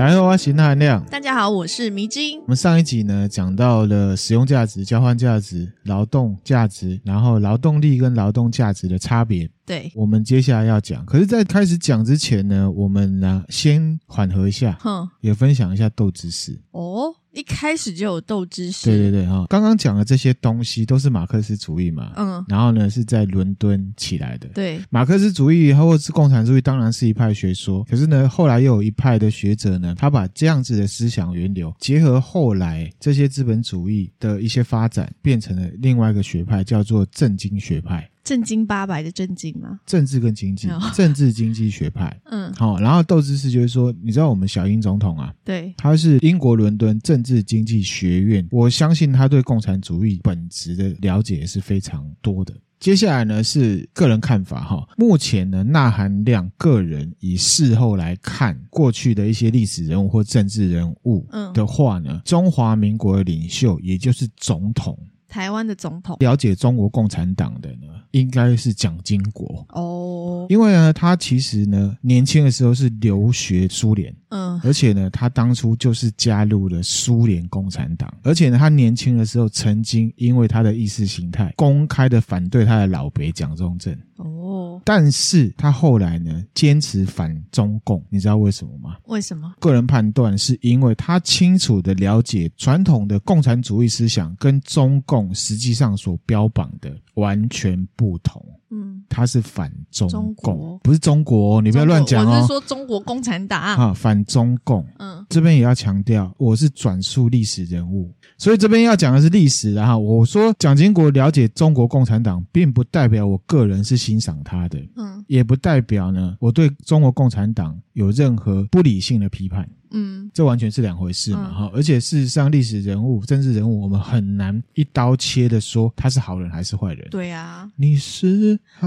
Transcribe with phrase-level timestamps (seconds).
[0.00, 1.04] 大家好，我是韩亮。
[1.10, 2.40] 大家好，我是迷津。
[2.40, 9.46] 我们上一集呢讲到了使用价值、交换价值、劳动价值，然后劳动力跟劳动价值的差别。
[9.66, 11.04] 对，我们接下来要讲。
[11.04, 16.58] 可是，在开始讲之前呢，我们呢先缓和一下，哼，也分享一下豆知识。
[16.70, 17.14] 哦。
[17.40, 38.06] 一开始就有斗知识，对对对哈，刚刚讲的这些东西都是马克思主义嘛，嗯，然后呢是在伦敦起来的，对，马克思主义或者是共产主义当然是一派学说，可是呢后来又有一派的学者呢，他把这样子的思想源流结合后来这些资本主义的一些发展，变成了另外一个学派，叫做政经学派。
[38.22, 39.80] 正经八百的正经吗？
[39.86, 42.14] 政治跟经济，哦、政治经济学派。
[42.24, 52.54] 嗯，好、哦，然后斗知识就是说，你知道我们小英总统啊，对，他是英国伦敦政治经济学院，我相信他对共产主义本质的了解也是非常多的。
[52.78, 64.98] 接下来呢是个人看法哈，目前呢，纳含量个人以事后来看过去的一些历史人物或政治人物的话呢，嗯、中华民国的领袖也就是总统。
[65.28, 69.64] 台湾的总统了解中国共产党的呢，应该是蒋经国。
[69.70, 88.96] 哦，因为呢，他其实呢，年轻的时候是留学苏联，嗯，而且呢，他当初就是加入了苏联共产党，而且呢，他年轻的时候曾经因为他的意识形态，公开的反对他的老北蒋中正哦，但是他后来呢，坚持反中共，你知道为什么吗？
[89.06, 89.52] 为什么？
[89.58, 95.34] 个人判断是因为他清楚的了解传统的共产主义思想跟中共。
[95.34, 98.44] 实际上所标榜的完全不同。
[98.70, 102.36] 嗯，他是反中共，不是中国哦，你不要乱讲哦。
[102.36, 104.86] 我是说中国共产党啊，反中共。
[104.98, 109.74] 嗯，这边也要强调，我是转述历史人物，所以这边要讲的是历史。
[109.74, 119.68] 然后我说蒋经国了解中国共产党，并不代表我个人是欣赏他的，嗯，也不代表呢我对中国共产党有任何不理性的批判。
[119.92, 121.70] 嗯，这完全是两回事嘛，哈、嗯！
[121.74, 127.08] 而且事实上，历史人物、政治人物，我们很难一刀切的说他是好人还是坏人。
[127.10, 128.86] 对啊，你是好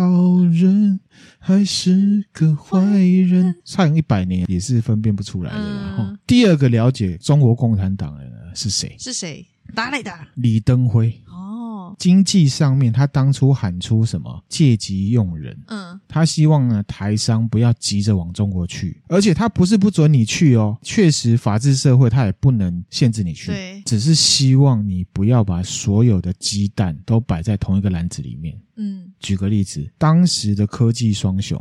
[0.54, 0.93] 人
[1.40, 3.56] 还是个坏人？
[3.64, 5.58] 差一百年也是分辨不出来的。
[5.58, 8.96] 然后、嗯，第二个了解中国共产党的人是谁？
[9.00, 9.46] 是谁？
[9.76, 10.12] 哪里的？
[10.36, 11.14] 李登辉。
[12.04, 15.58] 经济上面，他当初喊出什么借机用人？
[15.68, 28.60] 嗯，他希望呢台商不要急着往中国去，而且他不是不准你去哦，确实法治社会他也不能限制你去，对，只是希望你不要把所有的鸡蛋都摆在同一个篮子里面。
[28.76, 31.58] 嗯，举个例子，当时的科技双雄。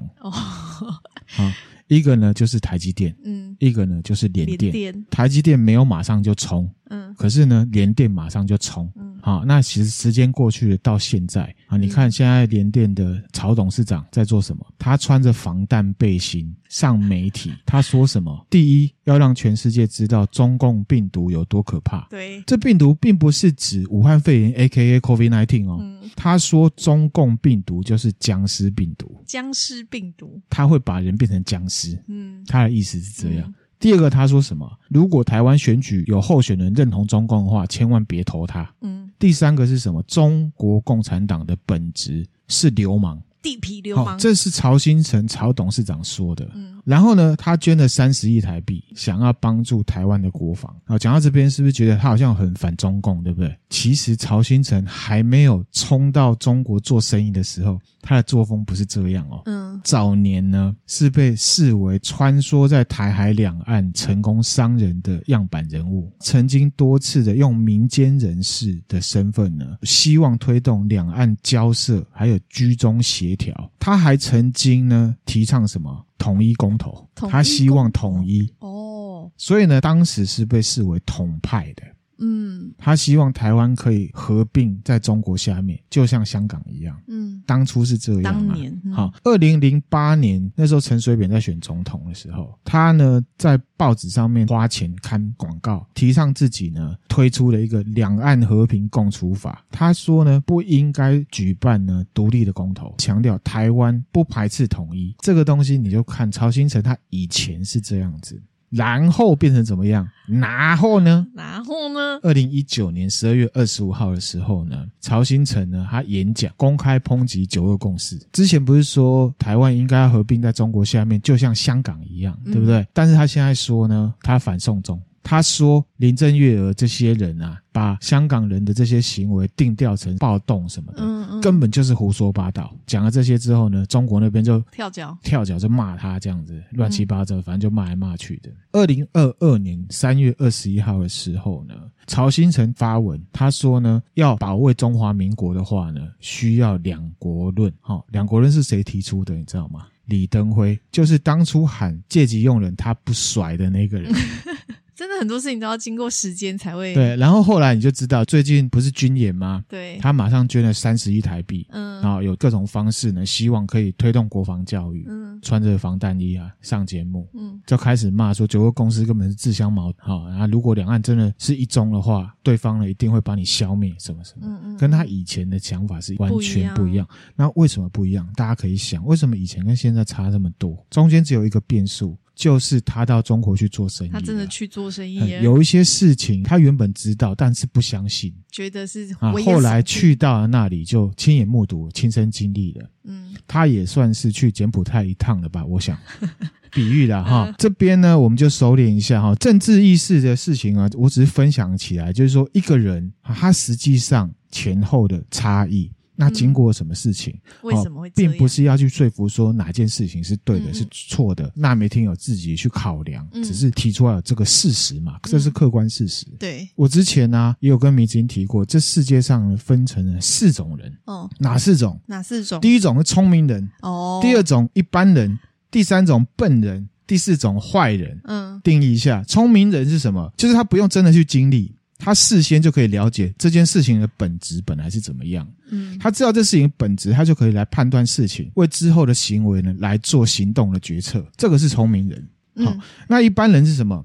[1.92, 4.72] 一个呢就是台积电，嗯，一个呢就是联电。
[4.72, 5.06] 联电。
[5.10, 14.66] 台积电没有马上就冲，嗯，可是呢联电马上就冲，嗯，好，那其实时间过去了到现在啊，你看现在联电的曹董事长在做什么？
[14.78, 18.46] 他穿着防弹背心上媒体，他说什么？
[18.50, 22.06] 第一，要让全世界知道中共病毒有多可怕。
[22.10, 31.98] 对，这病毒并不是指武汉肺炎 （AKA COVID-19） 哦，嗯，他说中共病毒就是僵尸病毒，僵尸病毒，他会把人变成僵尸。
[32.06, 33.48] 嗯，他的意思是这样。
[33.48, 34.70] 嗯、第二个，他说什么？
[34.90, 38.70] 如果台湾选举有候选人认同中共的话，千万别投他。
[38.82, 39.01] 嗯。
[39.22, 40.02] 第三个是什么？
[40.02, 43.22] 中国共产党的本质是流氓。
[43.42, 46.48] 地痞流氓，这是曹新成曹董事长说的。
[46.54, 50.74] 嗯，然后呢，他捐了三十亿台币，想要帮助台湾的国防。
[50.86, 53.54] 哦，讲到这边，是不是觉得他好像很反中共，对不对？
[53.68, 59.42] 其实曹新成还没有冲到中国做生意的时候，他的作风不是这样哦。
[59.46, 73.31] 嗯，早年呢是被视为穿梭在台海两岸成功商人的样板人物，曾经多次的用民间人士的身份呢，希望推动两岸交涉，还有居中协。
[73.32, 76.06] 一条，他还曾经呢提倡什么？
[76.18, 78.48] 统一公投，他希望统一。
[78.60, 81.82] 哦，所以呢当时是被视为统派的。
[82.18, 86.96] 嗯，他希望台湾可以合并在中国下面，就像香港一样。
[87.08, 88.22] 嗯，当初是这样。
[88.22, 99.64] 当年，嗯、好，二零零八年那时候，陈水扁在选总统的时候，他呢在报纸上面花钱看广告，提倡自己呢推出了一个两岸和平共处法。
[99.70, 105.14] 他说呢不应该举办呢独立的公投，强调台湾不排斥统一。
[105.18, 108.40] 这个东西你就看曹新成他以前是这样子。
[108.72, 110.08] 然后变成怎么样？
[110.26, 111.26] 然后呢？
[111.34, 112.18] 然后呢？
[112.22, 118.18] 二零一九年十二月二十五号的时候呢，曹新成呢，他演讲公开抨击九二共识。
[118.32, 122.78] 之前不是说台湾应该要合并在中国下面，就像香港一样，对不对？
[122.78, 125.00] 嗯、但是他现在说呢，他反送中。
[125.24, 131.00] 他说林郑月娥这些人啊，把香港人的这些行为定调成暴动什么的，
[131.42, 132.74] 根本就是胡说八道。
[132.86, 138.50] 讲了这些之后呢，中国那边就跳脚，跳脚就骂他这样子，乱七八糟，反正就骂来骂去的。
[138.72, 141.74] 二零二二年三月二十一号的时候呢，
[142.06, 147.72] 曹新成发文，他说呢，要保卫中华民国的话呢，需要两国论。
[147.80, 149.34] 好，两国论是谁提出的？
[149.34, 149.86] 你知道吗？
[150.06, 154.12] 李登辉就是当初喊借机用人，他不甩的那个人。
[154.94, 159.64] 真的很多事情都要经过时间才会对，然后后来你就知道，最近不是军演吗？
[159.68, 177.08] 对，他马上捐了三十亿台币，嗯，然后有各种方式呢，希望可以推动国防教育，嗯，穿着防弹衣啊上节目，嗯，就开始骂说九个公司根本是自相矛盾，好，然后如果两岸真的是一中的话，对方呢一定会把你消灭，什么什么，嗯嗯，跟他以前的想法是完全不一样。
[177.34, 178.28] 那为什么不一样？
[178.36, 180.86] 大家可以想，为什么以前跟现在差这么多？
[180.90, 182.16] 中间只有一个变数。
[182.34, 185.18] 就是他到中国去做生意，他真的去做生意。
[185.42, 189.32] 有一些事情他原本知道，但是不相信，觉得是啊。
[189.44, 192.90] 后来去到了那里，就亲眼目睹、亲身经历了。
[193.04, 195.64] 嗯，他也算是去柬埔寨一趟了吧？
[195.64, 195.98] 我想，
[196.72, 197.54] 比喻了哈。
[197.58, 199.34] 这边呢，我们就收敛一下哈。
[199.34, 205.90] 政治意识的事情啊，我只是分享起来，就是说一个人他实际上前后的差异。
[206.14, 207.32] 那经过什么事情？
[207.34, 208.10] 嗯、为什么会？
[208.10, 211.50] 并不是要去说服说哪件事情是对的，嗯、是错的。
[211.54, 216.26] 那没听有自己去考量，嗯、只是提出来有这个事实嘛，这是客观事实。
[216.30, 220.92] 嗯、对，我之前呢、啊、也有跟迷之音提过，这世界上分成了四种人。
[221.06, 222.00] 哦，哪四种？
[222.06, 222.60] 哪四种？
[222.60, 223.68] 第一种是聪明人。
[223.80, 224.20] 哦。
[224.22, 225.38] 第二种一般人。
[225.70, 226.88] 第三种笨人。
[227.06, 228.20] 第四种坏人。
[228.24, 228.60] 嗯。
[228.62, 230.32] 定义一下，聪明人是什么？
[230.36, 231.74] 就是他不用真的去经历。
[232.04, 241.24] 他事先就可以了解这件事情的本质本来是怎么样，嗯，他知道这事情本质，他就可以来判断事情，为之后的行为呢来做行动的决策。
[241.36, 242.28] 这个是聪明人。
[242.56, 244.04] 好，嗯，那一般人是什么？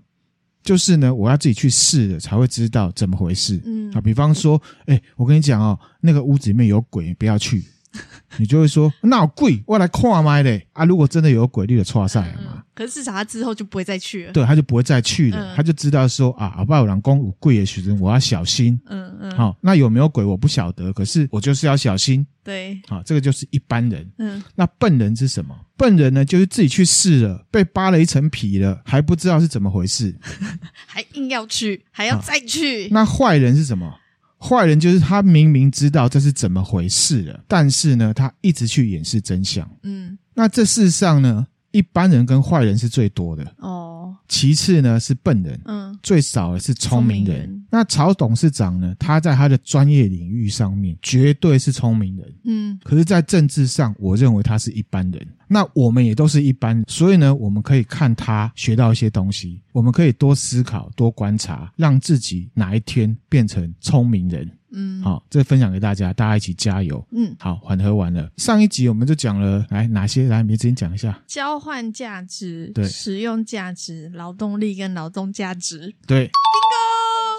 [0.63, 3.59] 就是呢，我要自己去试了才会知道怎么回事。
[3.65, 7.63] 嗯，好，比方说，哎，我跟你讲哦，那个屋子里面有鬼，不要去。
[8.37, 10.85] 你就会说，那有鬼，我来跨麦嘞啊！
[10.85, 12.63] 如果真的有鬼，你就错赛了嘛。
[12.75, 14.33] 可是至少他之后就不会再去了。
[14.33, 16.85] 对，他就不会再去了，嗯、他就知道说啊，好不好？
[16.85, 18.79] 老公有贵的时候，我要小心。
[18.85, 19.31] 嗯嗯。
[19.35, 22.25] 好、哦，那有没有鬼我不晓得，可是我就是要小心。
[22.43, 22.79] 对。
[22.87, 24.07] 好、哦，这个就是一般人。
[24.19, 24.43] 嗯。
[24.53, 25.55] 那笨人是什么？
[25.75, 30.15] 笨人呢，就是自己去试了，被扒了一层皮了，还不知道是怎么回事，
[30.85, 32.85] 还硬要去，还要再去。
[32.85, 33.91] 哦、那坏人是什么？
[34.39, 39.69] 坏人就是他明明知道这是怎么回事了，但是呢，他一直去掩饰真相。
[39.83, 47.25] 嗯，那这世上呢，一般人跟坏人是最多的哦，其次呢是笨人，嗯，最少的是聪明人。
[47.25, 47.65] 明人。
[47.69, 55.27] 那曹董事长呢，他在他的专业领域上面绝对是聪明人，嗯，可是，在政治上，我认为他是一般人。
[55.47, 64.49] 那我们也都是一般人，所以呢，我们可以看他学到一些东西，我们可以多思考、多观察，让自己哪一天变成聪明人。
[64.71, 67.05] 嗯，好，这分享给大家，大家一起加油。
[67.11, 68.29] 嗯，好，缓和完了。
[68.37, 70.27] 上一集我们就讲了，来哪些？
[70.27, 71.19] 来，迷之音讲一下。
[71.27, 75.95] 交换价值、对，使用价值、劳动力跟劳动价值。
[76.05, 76.29] 对。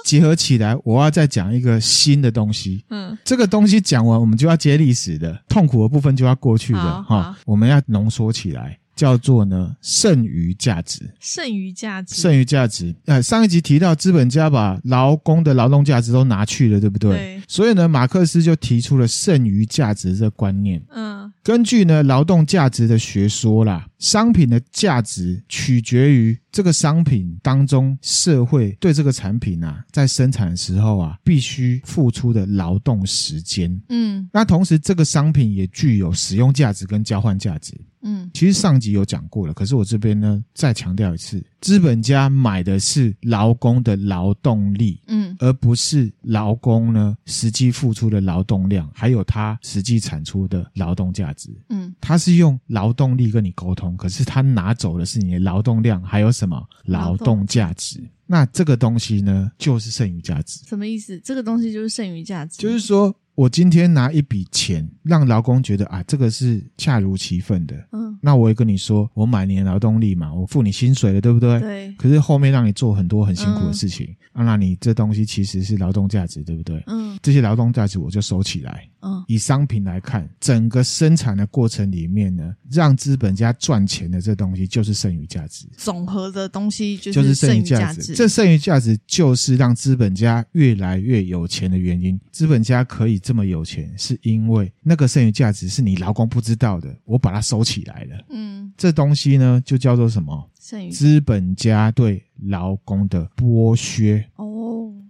[0.05, 2.83] 结合起来，我要再讲一个新的东西。
[2.89, 7.37] 嗯，这个东西讲完，我们就要接历史的痛苦的部分就要过去了哈。
[7.45, 11.09] 我们要浓缩起来，叫做呢剩余价值。
[11.21, 12.17] 剩余价值。
[12.17, 12.93] 剩余价值。
[13.05, 17.13] 呃，上一集提到资本家把劳工的劳动价值都拿去了，对不对？
[17.17, 17.43] 对。
[17.47, 20.83] 所以呢，马克思就提出了剩余价值这观念。
[20.93, 21.33] 嗯。
[21.45, 33.81] 根据呢劳动价值的学说啦，商品的价值取决于这个商品当中社会对这个产品啊，在生产的时候啊，必须付出的劳动时间。
[33.89, 37.75] 嗯，那同时这个商品也具有使用价值跟交换价值。
[38.01, 51.51] 嗯，其实上集有讲过了，可是我这边呢再强调一次，资本家买的是劳工的劳动力，嗯，而不是劳工呢实际付出的劳动量，还有他实际产出的劳动价值。
[51.71, 58.01] 嗯，他是用劳动力跟你沟通，可是他拿走的是你的劳动量，还有什么劳动价值？
[58.27, 60.61] 那这个东西呢，就是剩余价值。
[60.67, 61.19] 什么意思？
[61.19, 63.15] 这个东西就是剩余价值，就是说。
[63.39, 67.77] 我今天拿一笔钱让劳工觉得啊，这个是恰如其分的。
[67.93, 71.61] 嗯，那我也跟你说，我买你的劳动力嘛，我付你薪水了，对不对？
[71.61, 71.95] 对。
[71.97, 76.83] 可是后面让你做很多很辛苦的事情，嗯、啊，那你这东西其实是劳动价值，对不对？
[76.89, 77.17] 嗯。
[77.23, 78.89] 这些劳动价值我就收起来。
[79.03, 79.23] 嗯。
[79.29, 85.65] 以商品来看，整个生产的过程里面呢，让资本家赚钱的这东西就是剩余价值。
[85.77, 88.17] 总和的东西就是剩余价值。
[88.17, 92.21] 这剩余价值就是让资本家越来越有钱的原因。
[92.33, 93.93] 资本家可以这么有钱。
[93.99, 98.25] 是因为那个剩余价值是你劳工不知道的，我把它收起来了。
[98.31, 100.51] 嗯，这东西呢就叫做什么？
[100.59, 100.91] 剩余。
[100.91, 104.25] 资本家对劳工的剥削。
[104.37, 104.47] 哦，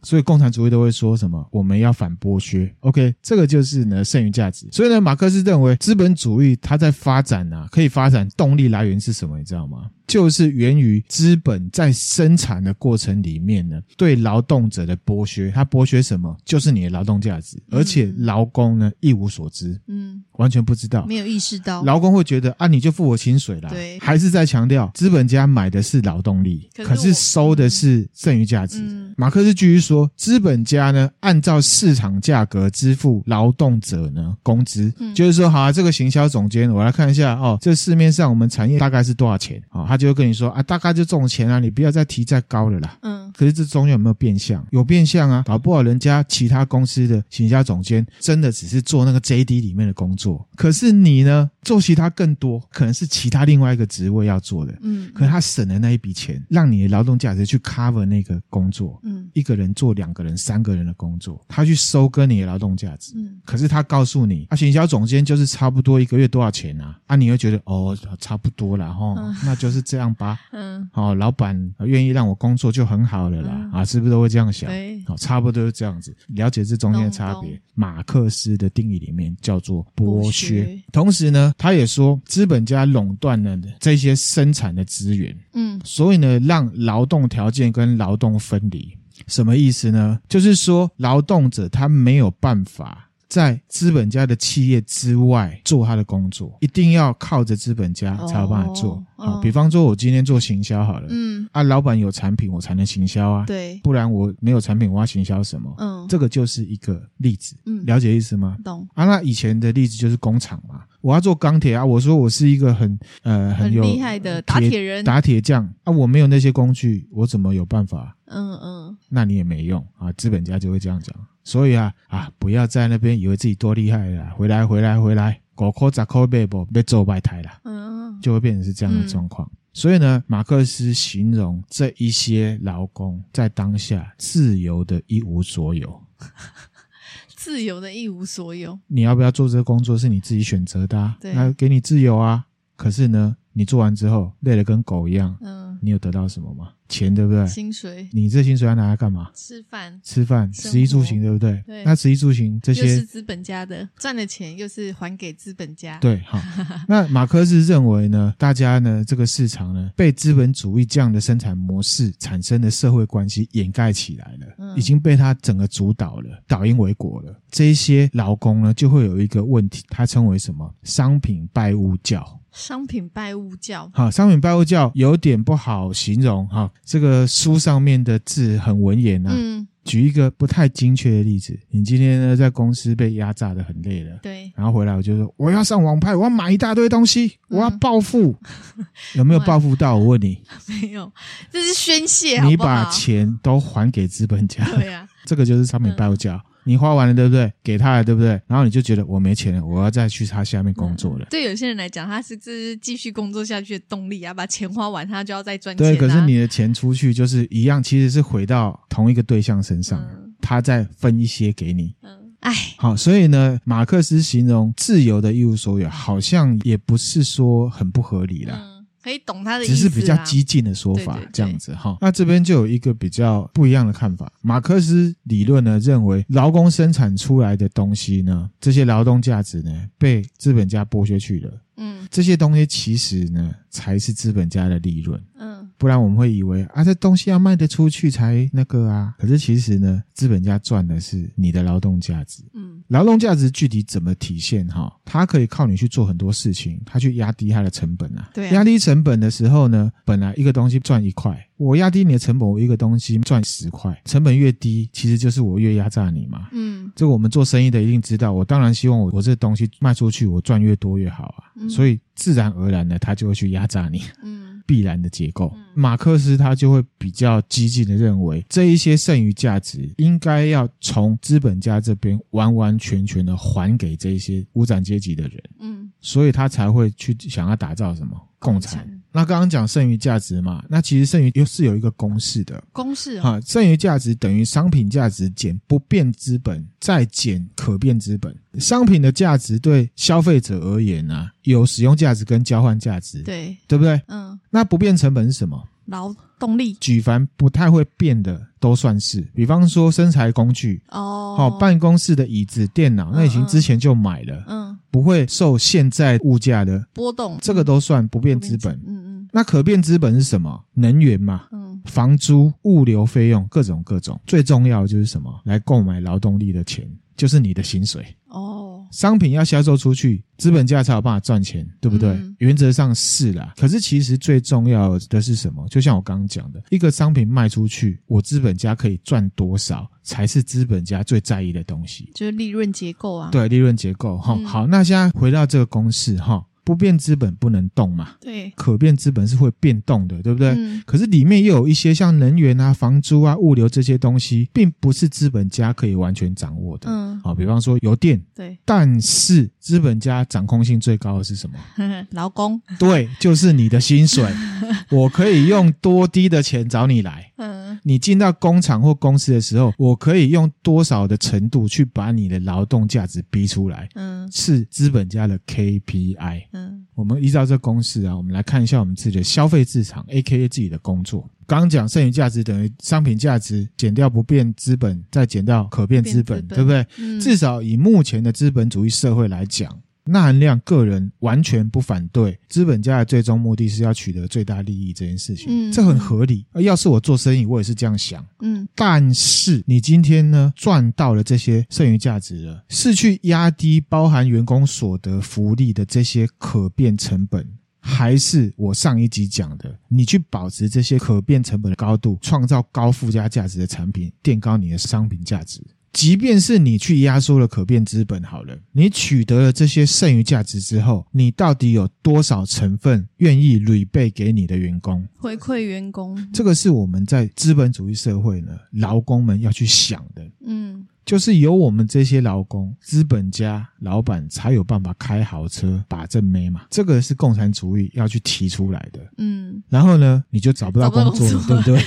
[0.02, 1.46] 所以共产主义都会说什么？
[1.50, 2.72] 我们要反剥削。
[2.80, 4.68] OK，这个就是呢剩余价值。
[4.72, 9.38] 所以呢，马克思认为资本主义它在发展啊，可以发展动力来源是什么？
[9.38, 9.90] 你知道吗？
[10.06, 15.50] 就是源于资本在生产的过程里面呢，对劳动者的剥削。
[15.54, 16.34] 它剥削什么？
[16.46, 21.82] 就是你的劳动价值，而且劳工呢一无所知，嗯，完全不知道，没有意识到。
[21.82, 23.68] 劳工会觉得啊，你就付我薪水啦。
[23.68, 28.78] 对，还是在强调资本家买的是劳动力，可是，收的是剩余价值。
[28.80, 39.80] 嗯，马克思继续说，资本家呢按照市场价格支付劳动者呢工资，嗯，就是说，好啊，这个行销总监，我来看一下哦，这市面上我们产业大概是多少钱啊？
[39.80, 42.98] 哦，他就会跟你说啊，大概就这种钱啊，你不要再提再高了啦。
[43.02, 44.64] 嗯，可是这中间有没有变相？
[44.70, 54.76] 有变相啊，搞不好人家其他公司的行销总监真的只是做那个 JD 里面的工作，可是你呢，做其他更多，可能是其他另外一个职位要做的。
[54.82, 59.00] 嗯，可是他省了那一笔钱，让你的劳动价值去 cover 那个工作。
[59.04, 63.12] 嗯，一个人做两个人、三个人的工作，他去收割你的劳动价值。
[63.14, 66.98] 嗯，可是他告诉你，啊，行销总监就是差不多一个月多少钱啊？
[67.06, 70.40] 啊，你会觉得哦，差不多了哈，哦，那就是这样吧。
[70.50, 73.52] 嗯，好，老板愿意让我工作就很好了啦。
[73.54, 74.68] 嗯、啊，是不是都会这样想？
[74.68, 76.16] 对，好，差不多是这样子。
[76.28, 79.86] 了解这中间的差别，马克思的定义里面叫做。
[79.94, 80.82] 剥削。
[80.90, 85.36] 同时呢，他也说资本家垄断了这些生产的资源。
[85.52, 90.18] 嗯，所以呢，让劳动条件跟劳动分离，什么意思呢？
[90.28, 93.06] 就是说，劳动者他没有办法。
[93.28, 99.04] 在资本家的企业之外做他的工作，一定要靠着资本家才有办法做。
[99.16, 105.70] 好、哦，比方说，我今天做行销好了，嗯，啊，老板有产品，我才能行销啊，对，不然我没有产品，我要行销什么？
[105.76, 108.56] 嗯，这个就是一个例子，嗯，了解意思吗？
[108.64, 108.88] 懂。
[108.94, 118.14] 啊，那以前的例子就是工厂嘛，我要做钢铁啊，我说我是一个很呃很有很厉害的打铁人、打铁匠啊，我没有那些工具，我怎么有办法？
[118.30, 118.77] 嗯嗯，
[119.08, 121.14] 那你也没用啊，资本家就会这样讲。
[121.44, 129.48] 所以啊啊，不要在那边以为自己多厉害了，回来回来回来，五块十块买不被做白台了，嗯，就会变成是这样的状况。
[129.50, 136.02] 嗯、所以呢，马克思形容这一些劳工在当下自由的一无所有，
[137.34, 138.78] 自由的一无所有。
[138.86, 142.44] 你要不要做这个工作是你自己选择的，啊，对，那给你自由啊。
[142.76, 146.72] 可是呢，你做完之后累得跟狗一样，嗯，你有得到什么吗？
[146.88, 147.46] 钱对不对？
[147.46, 149.30] 薪水，你这薪水要拿来干嘛？
[149.34, 151.62] 吃饭，吃饭，食衣住行对不对？
[151.66, 151.84] 对。
[151.84, 155.98] 那食衣住行这些又是资本家的赚的钱，又是还给资本家。
[155.98, 156.40] 对，好。
[156.88, 167.38] 那马克思认为呢，大家呢这个市场呢被资本主义这样的生产模式产生的社会关系掩盖起来了，嗯、已经被他整个主导了，倒因为果了。
[167.50, 170.74] 这一些劳工呢就会有一个问题，他称为什么？
[170.82, 172.37] 商品拜物教。
[172.52, 176.70] 商品拜物教，好，商品拜物教有点不好形容哈。
[176.84, 179.32] 这个书上面的字很文言啊。
[179.34, 188.34] 嗯，举一个不太精确的例子，你今天呢在公司被压榨的很累了，对，然后回来我就说我要上网拍，我要买一大堆东西，我要暴富，
[188.76, 188.86] 嗯、
[189.16, 189.96] 有没有暴富到？
[189.96, 191.10] 我问你， 没有，
[191.52, 192.50] 这是宣泄好好？
[192.50, 196.34] 你把钱都还给资本家，对呀、啊， 这个就是商品拜物教。
[196.34, 197.50] 嗯你花完了，对不对？
[197.64, 198.38] 给他了，对不对？
[198.46, 201.26] 然后你就觉得我没钱了，我要再去他下面工作了。
[201.30, 205.90] 对有些人来讲，他是这是继续工作下去的动力啊，把钱花完，他就要再赚钱啊。
[205.90, 211.94] 对，可是你的钱出去就是一样，其实是回到同一个对象身上，嗯，他再分一些给你。
[212.02, 212.10] 嗯，
[212.40, 218.54] 哎，好，所以呢，马克思形容自由的一无所有，好像也不是说很不合理啦。
[218.60, 221.96] 嗯可以懂他的意思，只是比较激进的说法，这样子哈。
[222.00, 224.30] 那这边就有一个比较不一样的看法。
[224.42, 231.52] 马克思理论呢认为，劳工生产出来的东西呢，这些劳动价值呢，被资本家剥削去了。
[231.76, 235.22] 嗯，这些东西其实呢，才是资本家的利润。
[235.38, 235.47] 嗯，
[235.78, 239.14] 不然我们会以为啊，这东西要卖得出去才那个啊。
[239.18, 242.42] 可是其实呢，资本家赚的是你的劳动价值。
[242.52, 242.82] 嗯。
[242.88, 244.66] 劳动价值具体怎么体现？
[244.68, 248.30] 哈，它可以靠你去做很多事情，它去压低它的成本啊。
[248.34, 253.96] 对啊，压低成本的时候呢，本来一个东西赚一块，我压低你的成本，我一个东西赚十块。
[254.06, 256.48] 成本越低，其实就是我越压榨你嘛。
[256.52, 258.32] 嗯，这个我们做生意的一定知道。
[258.32, 261.52] 我当然希望我我这东西卖出去，我赚越多越好啊。
[261.56, 264.02] 嗯，所以自然而然的，他就会去压榨你。
[264.24, 264.57] 嗯。
[264.68, 278.14] 必然的结构，马克思他就会比较激进的认为，这一些剩余价值应该要从资本家这边完完全全的还给这些无产阶级的人，嗯，所以他才会去想要打造什么？
[278.38, 278.97] 共产。
[279.10, 288.34] 那刚刚讲剩余价值嘛，那其实剩余又是有一个公式的公式哈，剩余价值等于商品价值减不变资本再减可变资本。
[288.60, 294.00] 商品的价值对消费者而言呢，有使用价值跟交换价值，对，对不对？
[294.08, 295.62] 嗯，那不变成本是什么？
[295.86, 299.20] 劳动力，举凡不太会变的都算是。
[299.34, 308.74] 比方说身材工具哦，好办公室的椅子、电脑，那已经之前就买了，嗯，不会受现在物价的波动，这个都算不变资本。
[308.86, 310.64] 嗯嗯，那可变资本是什么？
[310.74, 314.20] 能源嘛，嗯，房租、物流费用，各种各种。
[314.26, 315.40] 最重要的就是什么？
[315.44, 318.04] 来购买劳动力的钱，就是你的薪水。
[318.28, 322.10] 哦，商品要销售出去，资本家才有办法赚钱，对不对？
[322.10, 323.54] 嗯、原则上是啦。
[323.56, 325.66] 可是其实最重要的是什么？
[325.68, 333.30] 就像我刚刚讲的，一个商品卖出去，我资本家可以赚多少，才是资本家最在意的东西，就是利润结构啊。
[333.30, 334.18] 对，利润结构。
[334.18, 336.44] 哈、嗯，好，那现在回到这个公式哈。
[336.68, 338.10] 不变资本不能动嘛？
[338.20, 340.50] 对，可变资本是会变动的，对不对？
[340.50, 340.82] 嗯。
[340.84, 346.90] 可是里面又有一些像能源啊、房租啊、物流这些东西，并不是资本家可以完全掌握的。
[346.90, 347.18] 嗯。
[347.20, 348.22] 好，比方说油电。
[348.34, 348.58] 对。
[348.66, 351.58] 但是资本家掌控性最高的是什么？
[352.12, 352.58] 劳工。
[352.78, 354.24] 对，就是你的薪水。
[354.90, 357.30] 我可以用多低的钱找你来。
[357.36, 357.78] 嗯。
[357.82, 363.86] 你进到工厂或公司的时候，我可以用多少的程度去把你的劳动价值逼出来？
[363.94, 364.26] 嗯。
[364.32, 366.44] 是资本家的 KPI。
[366.54, 371.30] 嗯，我们依照这公式啊，我们来看一下我们自己的消费市场，AKA 自己的工作。
[371.46, 376.84] 刚刚讲剩余价值等于商品价值减掉不变资本，再减掉可变资本，对不对？
[376.98, 379.72] 嗯，至少以目前的资本主义社会来讲。
[380.10, 386.46] 那含量个人完全不反对，资本家的最终目的是要取得最大利益这件事情，嗯，这很合理。
[386.54, 388.66] 要是我做生意，我也是这样想，嗯。
[388.74, 397.46] 但是你今天呢，赚到了这些剩余价值了，是去压低包含员工所得福利的这些可变成本，
[397.80, 405.60] 还是我上一集讲的，你去保持这些可变成本的高度，创造高附加价值的产品，垫高你的商品价值？
[405.92, 415.06] 即便是你去压缩了可变资本好了，你取得了这些剩余价值之后，你到底有多少成分愿意 rebate 给你的员工？
[415.16, 416.16] 回馈员工？
[416.32, 420.24] 这个是我们在资本主义社会呢，劳工们要去想的。
[420.46, 426.62] 嗯，就是有我们这些劳工，资本家、老板才有办法开豪车、把正妹嘛。
[426.70, 429.00] 这个是共产主义要去提出来的。
[429.16, 431.82] 嗯，然后呢，你就找不到工作了，对不对？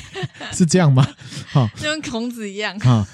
[0.51, 1.07] 是这样吗？
[1.47, 2.77] 好，就跟孔子一样。
[2.79, 3.07] 好。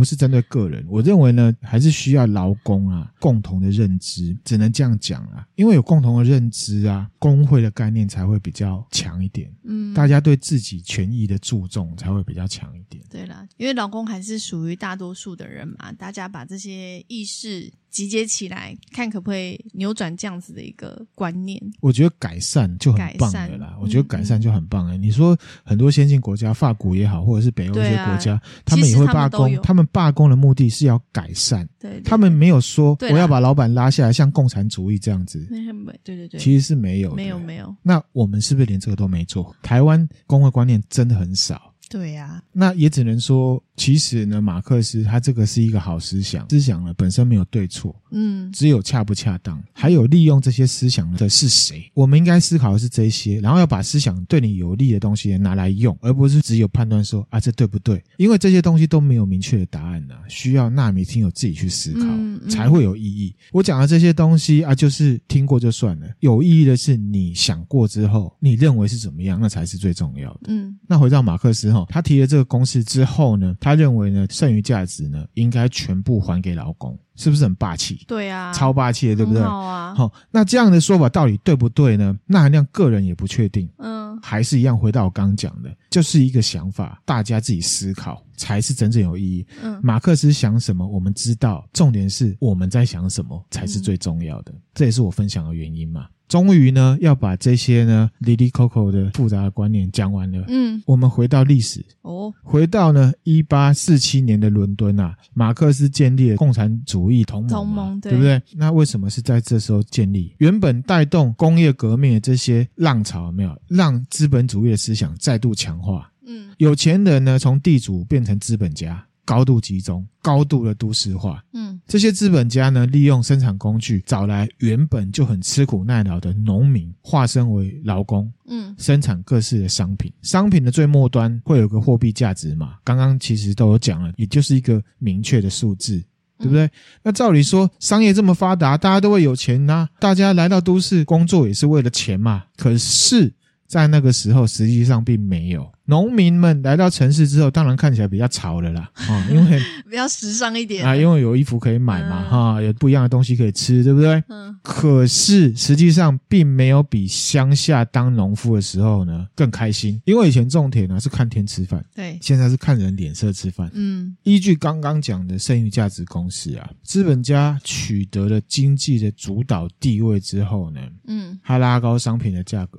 [0.00, 13.04] 不是针对个人，我认为呢，还是需要劳工啊共同的认知，只能这样讲啊，因为有共同的认知啊，工会的概念才会比较强一点，嗯，大家对自己权益的注重才会比较强一点。
[13.10, 21.60] 对啦，因为劳工还是属于大多数的人嘛，大家把这些意识集结起来，看可不可以扭转这样子的一个观念。
[21.80, 24.96] 我觉得改善就很棒的啦，我觉得改善就很棒哎。
[24.96, 31.68] 你说很多先进国家，法国也好，或者是北欧一些国家，啊、他们也会罢工，他们罢工的目的是要改善。
[31.78, 35.46] 对，对，对，他们没有说我要把老板拉下来，像共产主义这样子。
[35.50, 37.74] 没对对对，其实是没有，没有没有。
[37.82, 39.54] 那我们是不是连这个都没做？
[39.62, 41.69] 台湾工会观念真的很少。
[41.90, 51.90] 对呀、啊，那也只能说，其实呢，马克思他这个是一个好思想，思想呢本身没有对错，嗯，只有恰不恰当，还有利用这些思想的是谁？
[51.92, 58.00] 我们应该思考的是这些，然后要把思想对你有利的东西拿来用，而不是只有判断说啊这对不对？
[58.18, 63.34] 因为这些东西都没有明确的答案呢、啊，需要纳米听友自己去思考、嗯嗯、才会有意义。
[63.50, 70.40] 我讲的这些东西啊，就是听过就算了，有意义的是你想过之后，你认为是怎么样，那才是最重要的。
[70.50, 71.79] 嗯，那回到马克思哈。
[71.88, 78.02] 他提了这个公式之后呢，他认为呢，剩余价值呢应该全部还给老公，是不是很霸气？
[78.08, 79.42] 对啊，超霸气的，对不对？
[79.42, 79.94] 好啊。
[79.94, 82.16] 好，那这样的说法到底对不对呢？
[82.26, 83.68] 那含量个人也不确定。
[83.76, 89.46] 嗯，还是一样，回到我刚刚讲的，就是一个想法，大家自己思考才是真正有意义。
[89.62, 94.52] 嗯，马克思想什么，我们知道，重点是我们在想什么才是最重要的。
[94.52, 96.06] 嗯，这也是我分享的原因嘛。
[96.28, 100.44] 终于呢，要把这些呢，离离 co co 的复杂的观念讲完了。
[100.46, 108.42] 嗯，我们回到历史哦，回到呢，一八四七年的伦敦啊，马克思建立了共产主义同盟，同盟对，对不对？
[108.54, 110.34] 那为什么是在这时候建立？
[110.38, 116.10] 原本带动工业革命的这些浪潮有没有让资本主义的思想再度强化？
[116.26, 119.04] 嗯，有钱人呢，从地主变成资本家。
[119.22, 121.40] 高度集中，高度的都市化。
[121.52, 128.28] 嗯，这些资本家呢，利用生产工具找来原本就很吃苦耐劳的农民，化身为劳工。
[128.48, 130.12] 嗯，生产各式的商品。
[130.22, 132.78] 商品的最末端会有个货币价值嘛？
[132.82, 136.02] 刚刚其实都有讲了，也就是一个明确的数字，
[136.40, 136.64] 对不对？
[136.64, 136.70] 嗯，
[137.04, 142.42] 那照理说，商业这么发达，大家都会有钱呐，大家来到都市工作也是为了钱嘛。
[142.56, 143.32] 可是，
[143.68, 145.70] 在那个时候，实际上并没有。
[145.90, 154.22] 农民们来到城市之后，当然看起来比较潮了啦， 啊，因为比较时尚一点啊，因为有衣服可以买嘛，哈、嗯，有不一样的东西可以吃，对不对？
[154.28, 154.56] 嗯。
[154.62, 163.68] 可是实际上并没有比乡下当农夫的时候呢更开心，因为以前种田呢是看天吃饭，对，现在是看人脸色吃饭。
[163.74, 172.78] 嗯，依据刚刚讲的剩余价值公式啊，资本家取得了经济的主导地位之后呢，嗯，他拉高商品的价格。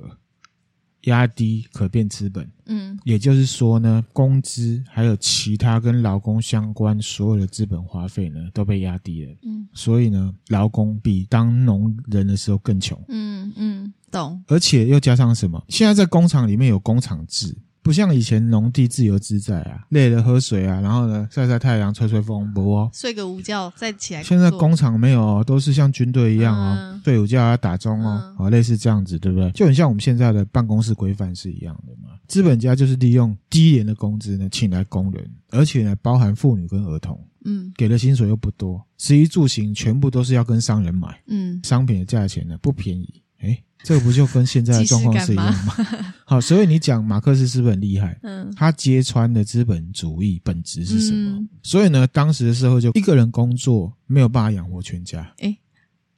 [1.02, 15.64] 压低可变资本，嗯，也就是说呢，工资还有其他跟劳工相关所有的资本花费呢，都被压低了，嗯，所以呢，劳工比当农人的时候更穷，嗯嗯，懂，而且又加上什么？
[15.68, 17.56] 现在在工厂里面有工厂制。
[17.82, 24.22] 不像以前农地自由自在啊，累了喝水啊，然后呢晒晒太阳、吹吹风，不哦，睡个午觉再起来。
[24.22, 29.50] 现在工厂没有哦，都是像军队一样哦，嗯、睡午觉要打钟哦，好、嗯、类似这样子，对不对？
[29.50, 32.10] 就很像我们现在的办公室规范是一样的嘛。
[32.28, 45.74] 资本家就是利用低廉的工资呢，请来工人，而且呢包含妇女跟儿童，嗯，给的薪水又不多，食衣住行全部都是要跟商人买，嗯，商品的价钱呢不便宜，诶这个不就跟现在的状况是一样吗？
[46.24, 48.16] 好，所以你讲马克思是不是很厉害？
[48.22, 51.30] 嗯，他揭穿的资本主义本质是什么？
[51.38, 55.34] 嗯、所以呢，当时的社会就一个人工作没有办法养活全家。
[55.38, 55.58] 哎，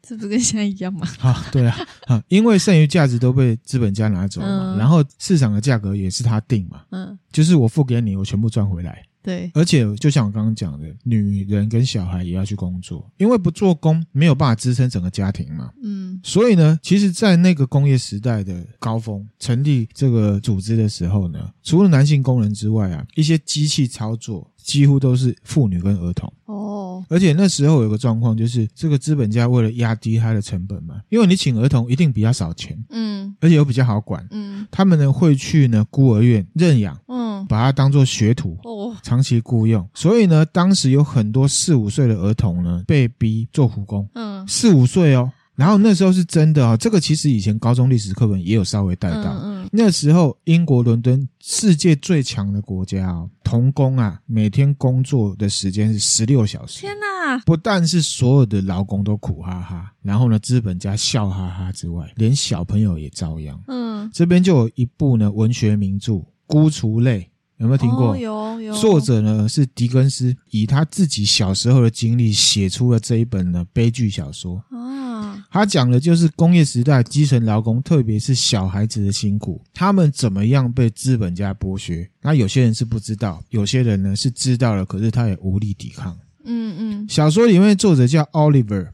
[0.02, 1.08] 这不跟现在一样吗？
[1.20, 1.74] 啊，对啊，
[2.06, 9.02] 啊，因为剩余价值都被资本家拿走了嘛，嗯、然后市场的价格也是他定嘛，嗯，就是我付给你，我全部赚回来。
[9.24, 15.70] 对，而且就像我刚刚讲的，女人跟小孩也要去工作，因为不做工没有办法支撑整个家庭嘛。
[15.82, 26.30] 嗯，所以呢，其实，在那个工业时代的高峰，成立这个组织的时候呢，除了男性工人之外啊，一些机器操作几乎都是妇女跟儿童。
[26.44, 45.30] 哦，而且那时候有个状况，就是这个资本家为了压低他的成本嘛，因为你请儿童一定比较少钱，嗯，而且又比较好管，嗯，他们呢会去呢孤儿院认养，嗯，把他当做学徒，哦，长期雇佣，所以呢，当时有很多四五岁的儿童呢被逼做苦工，嗯，四五岁哦。
[45.56, 49.22] 然后那时候是真的啊、哦，这个其实以前高中历史课本也有稍微带到。
[49.22, 56.80] 嗯嗯、那时候英国伦敦世界最强的国家哦，童工啊，每天工作的时间是十六小时。
[56.80, 57.38] 天哪！
[57.46, 63.56] 不但是所有的劳工都苦哈哈，然后呢，资本家笑哈哈之外，连小朋友也遭殃。
[63.68, 66.12] 嗯，这边就有一部呢文学名著
[66.48, 67.20] 《孤雏泪》。
[67.58, 68.12] 有没有听过？
[68.12, 68.74] 哦、有有。
[68.74, 74.62] 作者呢是狄更斯，以他自己小时候的经历写出了这一本呢悲剧小说。
[74.70, 82.08] 啊，他讲的就是工业时代基层劳工，特别是小孩子的辛苦，他们怎么样被资本家剥削。
[82.20, 86.16] 那有些人是不知道，有些人呢是知道了，可是他也无力抵抗。
[86.44, 87.06] 嗯嗯。
[87.08, 88.88] 小说里面作者叫 Oliver。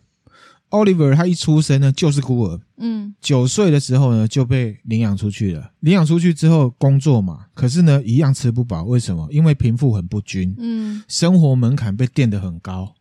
[0.71, 5.71] Oliver 他一出生呢就是孤儿，嗯，九岁的时候呢就被领养出去了。
[5.81, 8.85] 领养出去之后工作嘛，可是呢一样吃不饱。
[8.85, 9.27] 为什么？
[9.31, 12.95] 因为贫富很不均，嗯，生活门槛被垫得很高，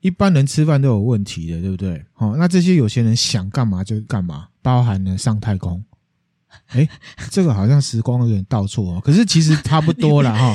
[0.00, 2.02] 一般人吃饭都有问题的，对不对？
[2.14, 5.84] 好，那这些有钱人想干嘛就干嘛，包含了上太空。
[6.68, 6.88] 哎，
[7.30, 10.54] 这个好像时光有点倒错哦，可是其实差不多了哈。